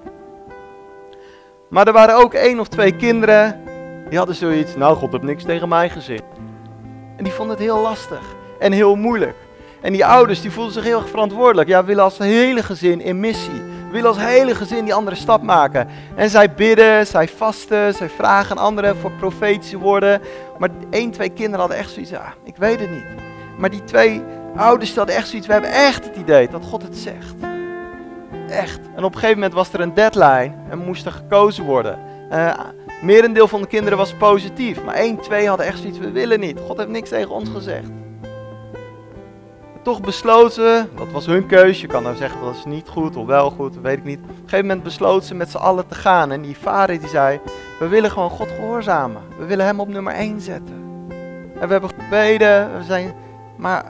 Maar 1.70 1.88
er 1.88 1.94
waren 1.94 2.16
ook 2.16 2.34
één 2.34 2.60
of 2.60 2.68
twee 2.68 2.96
kinderen. 2.96 3.62
Die 4.10 4.18
hadden 4.18 4.36
zoiets. 4.36 4.76
Nou, 4.76 4.96
God 4.96 5.12
heeft 5.12 5.24
niks 5.24 5.44
tegen 5.44 5.70
mij 5.70 5.90
gezegd. 5.90 6.37
En 7.18 7.24
die 7.24 7.34
vonden 7.34 7.56
het 7.56 7.66
heel 7.66 7.82
lastig. 7.82 8.22
En 8.60 8.72
heel 8.72 8.96
moeilijk. 8.96 9.36
En 9.82 9.92
die 9.92 10.06
ouders 10.06 10.42
die 10.42 10.52
voelden 10.52 10.74
zich 10.74 10.84
heel 10.84 11.02
verantwoordelijk. 11.02 11.70
Ja, 11.70 11.86
willen 11.86 12.04
als 12.04 12.18
hele 12.18 12.64
gezin 12.64 13.02
in 13.02 13.20
missie. 13.20 13.62
Willen 13.92 14.08
als 14.08 14.18
hele 14.18 14.56
gezin 14.56 14.84
die 14.84 14.94
andere 14.94 15.16
stap 15.16 15.42
maken. 15.42 15.88
En 16.16 16.30
zij 16.30 16.54
bidden, 16.54 17.08
zij 17.08 17.28
vasten, 17.28 17.94
zij 17.94 18.10
vragen 18.10 18.58
anderen 18.58 18.98
voor 18.98 19.12
profetische 19.12 19.78
woorden. 19.78 20.22
Maar 20.58 20.70
één, 20.90 21.12
twee 21.12 21.30
kinderen 21.30 21.60
hadden 21.60 21.78
echt 21.78 21.92
zoiets. 21.92 22.12
Ja, 22.12 22.34
ik 22.44 22.58
weet 22.58 22.80
het 22.80 22.90
niet. 22.90 23.06
Maar 23.58 23.70
die 23.70 23.84
twee 23.84 24.24
Ouders 24.58 24.96
hadden 24.96 25.16
echt 25.16 25.28
zoiets, 25.28 25.48
we 25.48 25.54
hebben 25.54 25.72
echt 25.72 26.06
het 26.06 26.16
idee 26.16 26.48
dat 26.48 26.64
God 26.66 26.82
het 26.82 26.98
zegt. 26.98 27.36
Echt. 28.50 28.80
En 28.96 29.04
op 29.04 29.14
een 29.14 29.20
gegeven 29.20 29.36
moment 29.36 29.54
was 29.54 29.74
er 29.74 29.80
een 29.80 29.94
deadline 29.94 30.54
en 30.70 30.78
moest 30.78 31.06
er 31.06 31.12
gekozen 31.12 31.64
worden. 31.64 32.00
Uh, 32.32 32.54
merendeel 33.02 33.48
van 33.48 33.62
de 33.62 33.68
kinderen 33.68 33.98
was 33.98 34.14
positief, 34.14 34.84
maar 34.84 34.96
één, 34.96 35.20
twee 35.20 35.48
hadden 35.48 35.66
echt 35.66 35.80
zoiets, 35.80 35.98
we 35.98 36.12
willen 36.12 36.40
niet. 36.40 36.60
God 36.60 36.78
heeft 36.78 36.90
niks 36.90 37.10
tegen 37.10 37.32
ons 37.32 37.50
gezegd. 37.50 37.90
toch 39.84 40.02
besloten, 40.02 40.90
dat 40.96 41.12
was 41.12 41.26
hun 41.26 41.46
keuze, 41.46 41.82
je 41.82 41.88
kan 41.88 42.04
nou 42.04 42.16
zeggen 42.16 42.42
dat 42.42 42.56
is 42.56 42.66
niet 42.66 42.88
goed 42.88 43.16
of 43.16 43.26
wel 43.26 43.50
goed, 43.50 43.80
weet 43.82 43.98
ik 43.98 44.04
niet. 44.04 44.20
Op 44.20 44.30
een 44.30 44.36
gegeven 44.36 44.66
moment 44.66 44.84
besloten 44.84 45.28
ze 45.28 45.36
met 45.36 45.50
z'n 45.50 45.58
allen 45.58 45.88
te 45.88 45.96
gaan 45.96 46.32
en 46.32 46.42
die 46.42 46.58
vader 46.58 47.00
die 47.00 47.10
zei, 47.10 47.40
we 47.80 47.88
willen 47.88 48.12
gewoon 48.12 48.30
God 48.30 48.52
gehoorzamen. 48.52 49.22
We 49.38 49.46
willen 49.46 49.66
hem 49.66 49.80
op 49.80 49.88
nummer 49.88 50.14
één 50.14 50.42
zetten. 50.42 50.86
En 51.60 51.68
we 51.68 51.72
hebben 51.72 51.90
gebeden, 51.90 52.78
we 52.78 52.84
zijn, 52.84 53.14
maar 53.58 53.86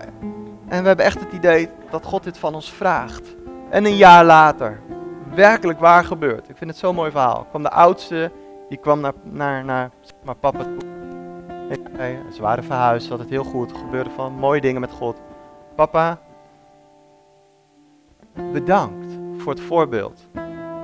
en 0.67 0.82
we 0.82 0.88
hebben 0.88 1.06
echt 1.06 1.20
het 1.20 1.32
idee 1.32 1.70
dat 1.89 2.06
God 2.06 2.24
dit 2.24 2.38
van 2.38 2.56
ons 2.56 2.72
vraagt. 2.72 3.36
En 3.70 3.86
een 3.86 3.96
jaar 3.96 4.26
later, 4.26 4.80
werkelijk 5.36 5.80
waar 5.80 6.04
gebeurt. 6.04 6.50
Ik 6.50 6.58
vind 6.58 6.70
het 6.70 6.80
zo'n 6.80 6.96
mooi 6.96 7.12
verhaal. 7.12 7.46
kwam 7.50 7.63
de 7.63 7.72
oudste, 7.72 8.32
die 8.69 8.77
kwam 8.77 8.99
naar, 8.99 9.13
naar, 9.23 9.65
naar 9.65 9.91
maar 10.23 10.36
papa 10.36 10.63
toe. 10.63 10.95
Ze 12.34 12.41
waren 12.41 12.63
verhuisd, 12.63 13.10
had 13.10 13.19
het 13.19 13.30
heel 13.30 13.43
goed. 13.43 13.71
Gebeurden 13.77 14.13
van 14.13 14.34
mooie 14.34 14.62
dingen 14.62 14.82
met 14.82 14.91
God. 14.91 15.21
Papa, 15.75 16.19
bedankt 18.51 19.06
voor 19.38 19.51
het 19.51 19.62
voorbeeld 19.62 20.27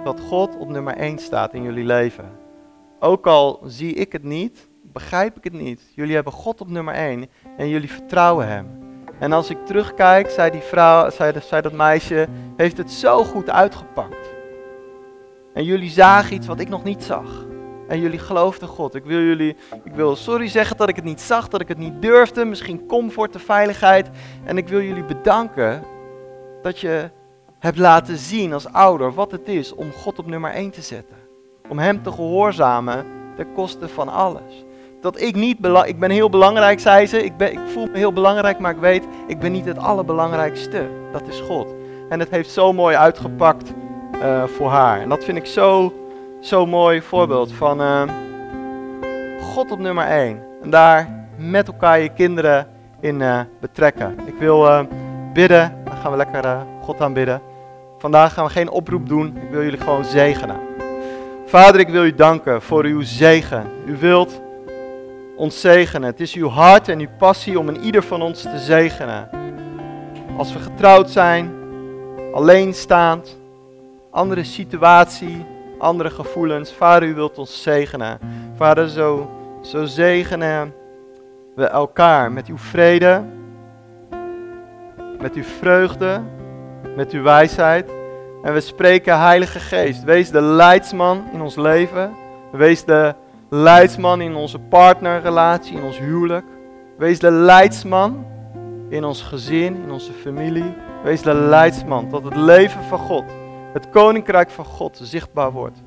dat 0.03 0.19
God 0.19 0.57
op 0.57 0.69
nummer 0.69 0.95
1 0.95 1.19
staat 1.19 1.53
in 1.53 1.63
jullie 1.63 1.85
leven. 1.85 2.31
Ook 2.99 3.27
al 3.27 3.59
zie 3.65 3.93
ik 3.93 4.11
het 4.11 4.23
niet, 4.23 4.67
begrijp 4.81 5.37
ik 5.37 5.43
het 5.43 5.53
niet. 5.53 5.81
Jullie 5.95 6.15
hebben 6.15 6.33
God 6.33 6.61
op 6.61 6.69
nummer 6.69 6.93
1 6.93 7.29
en 7.57 7.69
jullie 7.69 7.91
vertrouwen 7.91 8.47
Hem. 8.47 8.67
En 9.19 9.31
als 9.31 9.49
ik 9.49 9.65
terugkijk, 9.65 10.29
zei 10.29 10.51
die 10.51 10.61
vrouw, 10.61 11.09
zei, 11.09 11.33
zei 11.41 11.61
dat 11.61 11.73
meisje, 11.73 12.27
heeft 12.57 12.77
het 12.77 12.91
zo 12.91 13.23
goed 13.23 13.49
uitgepakt. 13.49 14.31
En 15.53 15.63
jullie 15.63 15.89
zagen 15.89 16.35
iets 16.35 16.47
wat 16.47 16.59
ik 16.59 16.69
nog 16.69 16.83
niet 16.83 17.03
zag. 17.03 17.45
En 17.93 17.99
jullie 17.99 18.19
geloofden 18.19 18.67
God. 18.67 18.95
Ik 18.95 19.05
wil 19.05 19.19
jullie, 19.19 19.55
ik 19.83 19.93
wil 19.93 20.15
sorry 20.15 20.47
zeggen 20.47 20.77
dat 20.77 20.89
ik 20.89 20.95
het 20.95 21.05
niet 21.05 21.21
zag, 21.21 21.47
dat 21.47 21.61
ik 21.61 21.67
het 21.67 21.77
niet 21.77 22.01
durfde. 22.01 22.45
Misschien 22.45 22.85
comfort, 22.85 23.33
de 23.33 23.39
veiligheid. 23.39 24.09
En 24.43 24.57
ik 24.57 24.67
wil 24.67 24.81
jullie 24.81 25.03
bedanken 25.03 25.83
dat 26.61 26.79
je 26.79 27.09
hebt 27.59 27.77
laten 27.77 28.17
zien 28.17 28.53
als 28.53 28.67
ouder 28.67 29.13
wat 29.13 29.31
het 29.31 29.47
is 29.47 29.73
om 29.73 29.91
God 29.91 30.19
op 30.19 30.25
nummer 30.25 30.51
1 30.51 30.71
te 30.71 30.81
zetten. 30.81 31.15
Om 31.69 31.79
Hem 31.79 32.03
te 32.03 32.11
gehoorzamen 32.11 33.05
ten 33.35 33.53
koste 33.53 33.87
van 33.87 34.09
alles. 34.09 34.65
Dat 35.01 35.21
ik 35.21 35.35
niet, 35.35 35.57
ik 35.85 35.99
ben 35.99 36.11
heel 36.11 36.29
belangrijk, 36.29 36.79
zei 36.79 37.05
ze. 37.05 37.23
Ik, 37.23 37.37
ben, 37.37 37.51
ik 37.51 37.59
voel 37.65 37.85
me 37.85 37.97
heel 37.97 38.13
belangrijk, 38.13 38.59
maar 38.59 38.71
ik 38.71 38.81
weet, 38.81 39.03
ik 39.27 39.39
ben 39.39 39.51
niet 39.51 39.65
het 39.65 39.77
allerbelangrijkste. 39.77 40.87
Dat 41.11 41.27
is 41.27 41.39
God. 41.39 41.75
En 42.09 42.19
het 42.19 42.29
heeft 42.29 42.51
zo 42.51 42.73
mooi 42.73 42.95
uitgepakt 42.95 43.73
uh, 44.13 44.43
voor 44.43 44.69
haar. 44.69 45.01
En 45.01 45.09
dat 45.09 45.23
vind 45.23 45.37
ik 45.37 45.45
zo, 45.45 45.93
zo 46.43 46.65
mooi 46.65 47.01
voorbeeld 47.01 47.51
van 47.53 47.81
uh, 47.81 48.01
God 49.41 49.71
op 49.71 49.79
nummer 49.79 50.05
1. 50.05 50.43
En 50.63 50.69
daar 50.69 51.25
met 51.37 51.67
elkaar 51.67 51.99
je 51.99 52.09
kinderen 52.09 52.67
in 52.99 53.19
uh, 53.19 53.39
betrekken. 53.61 54.15
Ik 54.25 54.35
wil 54.39 54.87
bidden, 55.33 55.81
dan 55.85 55.97
gaan 55.97 56.11
we 56.11 56.17
lekker 56.17 56.65
God 56.81 57.01
aanbidden. 57.01 57.41
Vandaag 57.97 58.33
gaan 58.33 58.45
we 58.45 58.51
geen 58.51 58.69
oproep 58.69 59.07
doen, 59.07 59.37
ik 59.41 59.49
wil 59.51 59.63
jullie 59.63 59.79
gewoon 59.79 60.05
zegenen. 60.05 60.59
Vader, 61.45 61.79
ik 61.79 61.89
wil 61.89 62.05
u 62.05 62.15
danken 62.15 62.61
voor 62.61 62.83
uw 62.83 63.01
zegen. 63.01 63.71
U 63.85 63.97
wilt 63.97 64.41
ons 65.35 65.61
zegenen. 65.61 66.09
Het 66.09 66.19
is 66.19 66.33
uw 66.33 66.47
hart 66.47 66.87
en 66.87 66.99
uw 66.99 67.09
passie 67.17 67.59
om 67.59 67.67
een 67.67 67.81
ieder 67.81 68.03
van 68.03 68.21
ons 68.21 68.41
te 68.41 68.59
zegenen. 68.59 69.29
Als 70.37 70.53
we 70.53 70.59
getrouwd 70.59 71.11
zijn, 71.11 71.51
alleenstaand, 72.33 73.37
andere 74.11 74.43
situatie, 74.43 75.45
andere 75.83 76.09
gevoelens. 76.09 76.73
Vader, 76.73 77.07
u 77.07 77.13
wilt 77.13 77.37
ons 77.37 77.61
zegenen. 77.61 78.19
Vader, 78.55 78.89
zo, 78.89 79.29
zo 79.61 79.85
zegenen 79.85 80.73
we 81.55 81.65
elkaar 81.65 82.31
met 82.31 82.47
uw 82.47 82.57
vrede, 82.57 83.23
met 85.19 85.33
uw 85.33 85.43
vreugde, 85.43 86.21
met 86.95 87.11
uw 87.11 87.23
wijsheid. 87.23 87.91
En 88.43 88.53
we 88.53 88.59
spreken, 88.59 89.19
Heilige 89.19 89.59
Geest, 89.59 90.03
wees 90.03 90.29
de 90.29 90.41
leidsman 90.41 91.23
in 91.33 91.41
ons 91.41 91.55
leven. 91.55 92.13
Wees 92.51 92.83
de 92.83 93.13
leidsman 93.49 94.21
in 94.21 94.35
onze 94.35 94.59
partnerrelatie, 94.59 95.77
in 95.77 95.83
ons 95.83 95.99
huwelijk. 95.99 96.45
Wees 96.97 97.19
de 97.19 97.31
leidsman 97.31 98.25
in 98.89 99.03
ons 99.03 99.21
gezin, 99.21 99.83
in 99.83 99.91
onze 99.91 100.11
familie. 100.11 100.73
Wees 101.03 101.21
de 101.21 101.33
leidsman 101.33 102.09
tot 102.09 102.23
het 102.23 102.35
leven 102.35 102.83
van 102.83 102.99
God 102.99 103.23
het 103.73 103.89
koninkrijk 103.89 104.49
van 104.49 104.65
God 104.65 104.99
zichtbaar 105.01 105.51
wordt. 105.51 105.81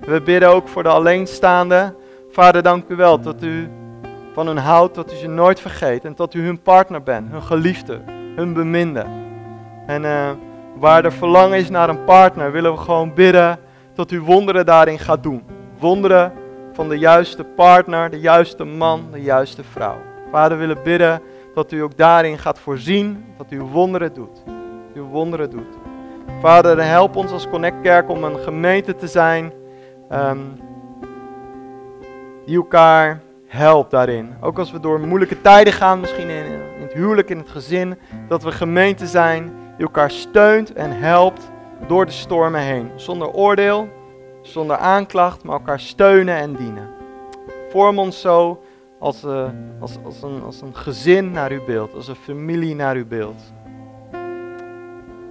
We 0.00 0.22
bidden 0.22 0.48
ook 0.48 0.68
voor 0.68 0.82
de 0.82 0.88
alleenstaanden. 0.88 1.94
Vader, 2.30 2.62
dank 2.62 2.88
u 2.88 2.96
wel 2.96 3.20
dat 3.20 3.42
u 3.42 3.68
van 4.32 4.46
hun 4.46 4.56
houdt, 4.58 4.94
dat 4.94 5.12
u 5.12 5.16
ze 5.16 5.28
nooit 5.28 5.60
vergeet 5.60 6.04
en 6.04 6.14
dat 6.16 6.34
u 6.34 6.44
hun 6.44 6.62
partner 6.62 7.02
bent, 7.02 7.30
hun 7.30 7.42
geliefde, 7.42 8.00
hun 8.36 8.52
beminde. 8.52 9.06
En 9.86 10.02
uh, 10.02 10.30
waar 10.76 11.04
er 11.04 11.12
verlangen 11.12 11.58
is 11.58 11.70
naar 11.70 11.88
een 11.88 12.04
partner, 12.04 12.52
willen 12.52 12.72
we 12.72 12.78
gewoon 12.78 13.14
bidden 13.14 13.58
dat 13.94 14.10
u 14.10 14.20
wonderen 14.20 14.66
daarin 14.66 14.98
gaat 14.98 15.22
doen. 15.22 15.42
Wonderen 15.78 16.32
van 16.72 16.88
de 16.88 16.98
juiste 16.98 17.44
partner, 17.44 18.10
de 18.10 18.20
juiste 18.20 18.64
man, 18.64 19.08
de 19.12 19.22
juiste 19.22 19.64
vrouw. 19.64 19.96
Vader, 20.30 20.58
willen 20.58 20.82
bidden 20.82 21.22
dat 21.54 21.72
u 21.72 21.80
ook 21.80 21.96
daarin 21.96 22.38
gaat 22.38 22.58
voorzien, 22.58 23.24
dat 23.36 23.46
u 23.50 23.60
wonderen 23.60 24.14
doet. 24.14 24.42
Dat 24.44 24.96
u 24.96 25.00
wonderen 25.00 25.50
doet. 25.50 25.79
Vader, 26.40 26.84
help 26.84 27.16
ons 27.16 27.32
als 27.32 27.48
Connect 27.48 27.80
Kerk 27.82 28.10
om 28.10 28.24
een 28.24 28.38
gemeente 28.38 28.96
te 28.96 29.06
zijn 29.06 29.52
um, 30.12 30.60
die 32.46 32.56
elkaar 32.56 33.20
helpt 33.46 33.90
daarin. 33.90 34.34
Ook 34.40 34.58
als 34.58 34.72
we 34.72 34.80
door 34.80 35.00
moeilijke 35.00 35.40
tijden 35.40 35.72
gaan, 35.72 36.00
misschien 36.00 36.28
in, 36.28 36.44
het 36.80 36.92
huwelijk, 36.92 37.30
in 37.30 37.38
het 37.38 37.48
gezin, 37.48 37.98
dat 38.28 38.42
we 38.42 38.52
gemeente 38.52 39.06
zijn 39.06 39.44
die 39.76 39.86
elkaar 39.86 40.10
steunt 40.10 40.72
en 40.72 40.90
helpt 40.90 41.50
door 41.86 42.06
de 42.06 42.12
stormen 42.12 42.60
heen. 42.60 42.90
Zonder 42.96 43.28
oordeel, 43.28 43.88
zonder 44.42 44.76
aanklacht, 44.76 45.44
maar 45.44 45.58
elkaar 45.58 45.80
steunen 45.80 46.36
en 46.36 46.56
dienen. 46.56 46.88
Vorm 47.68 47.98
ons 47.98 48.20
zo 48.20 48.62
als, 48.98 49.24
uh, 49.24 49.48
als, 49.80 49.98
als, 50.04 50.22
een, 50.22 50.42
als 50.42 50.60
een 50.60 50.76
gezin 50.76 51.30
naar 51.30 51.50
uw 51.50 51.64
beeld, 51.64 51.94
als 51.94 52.08
een 52.08 52.14
familie 52.14 52.74
naar 52.74 52.96
uw 52.96 53.06
beeld. 53.06 53.42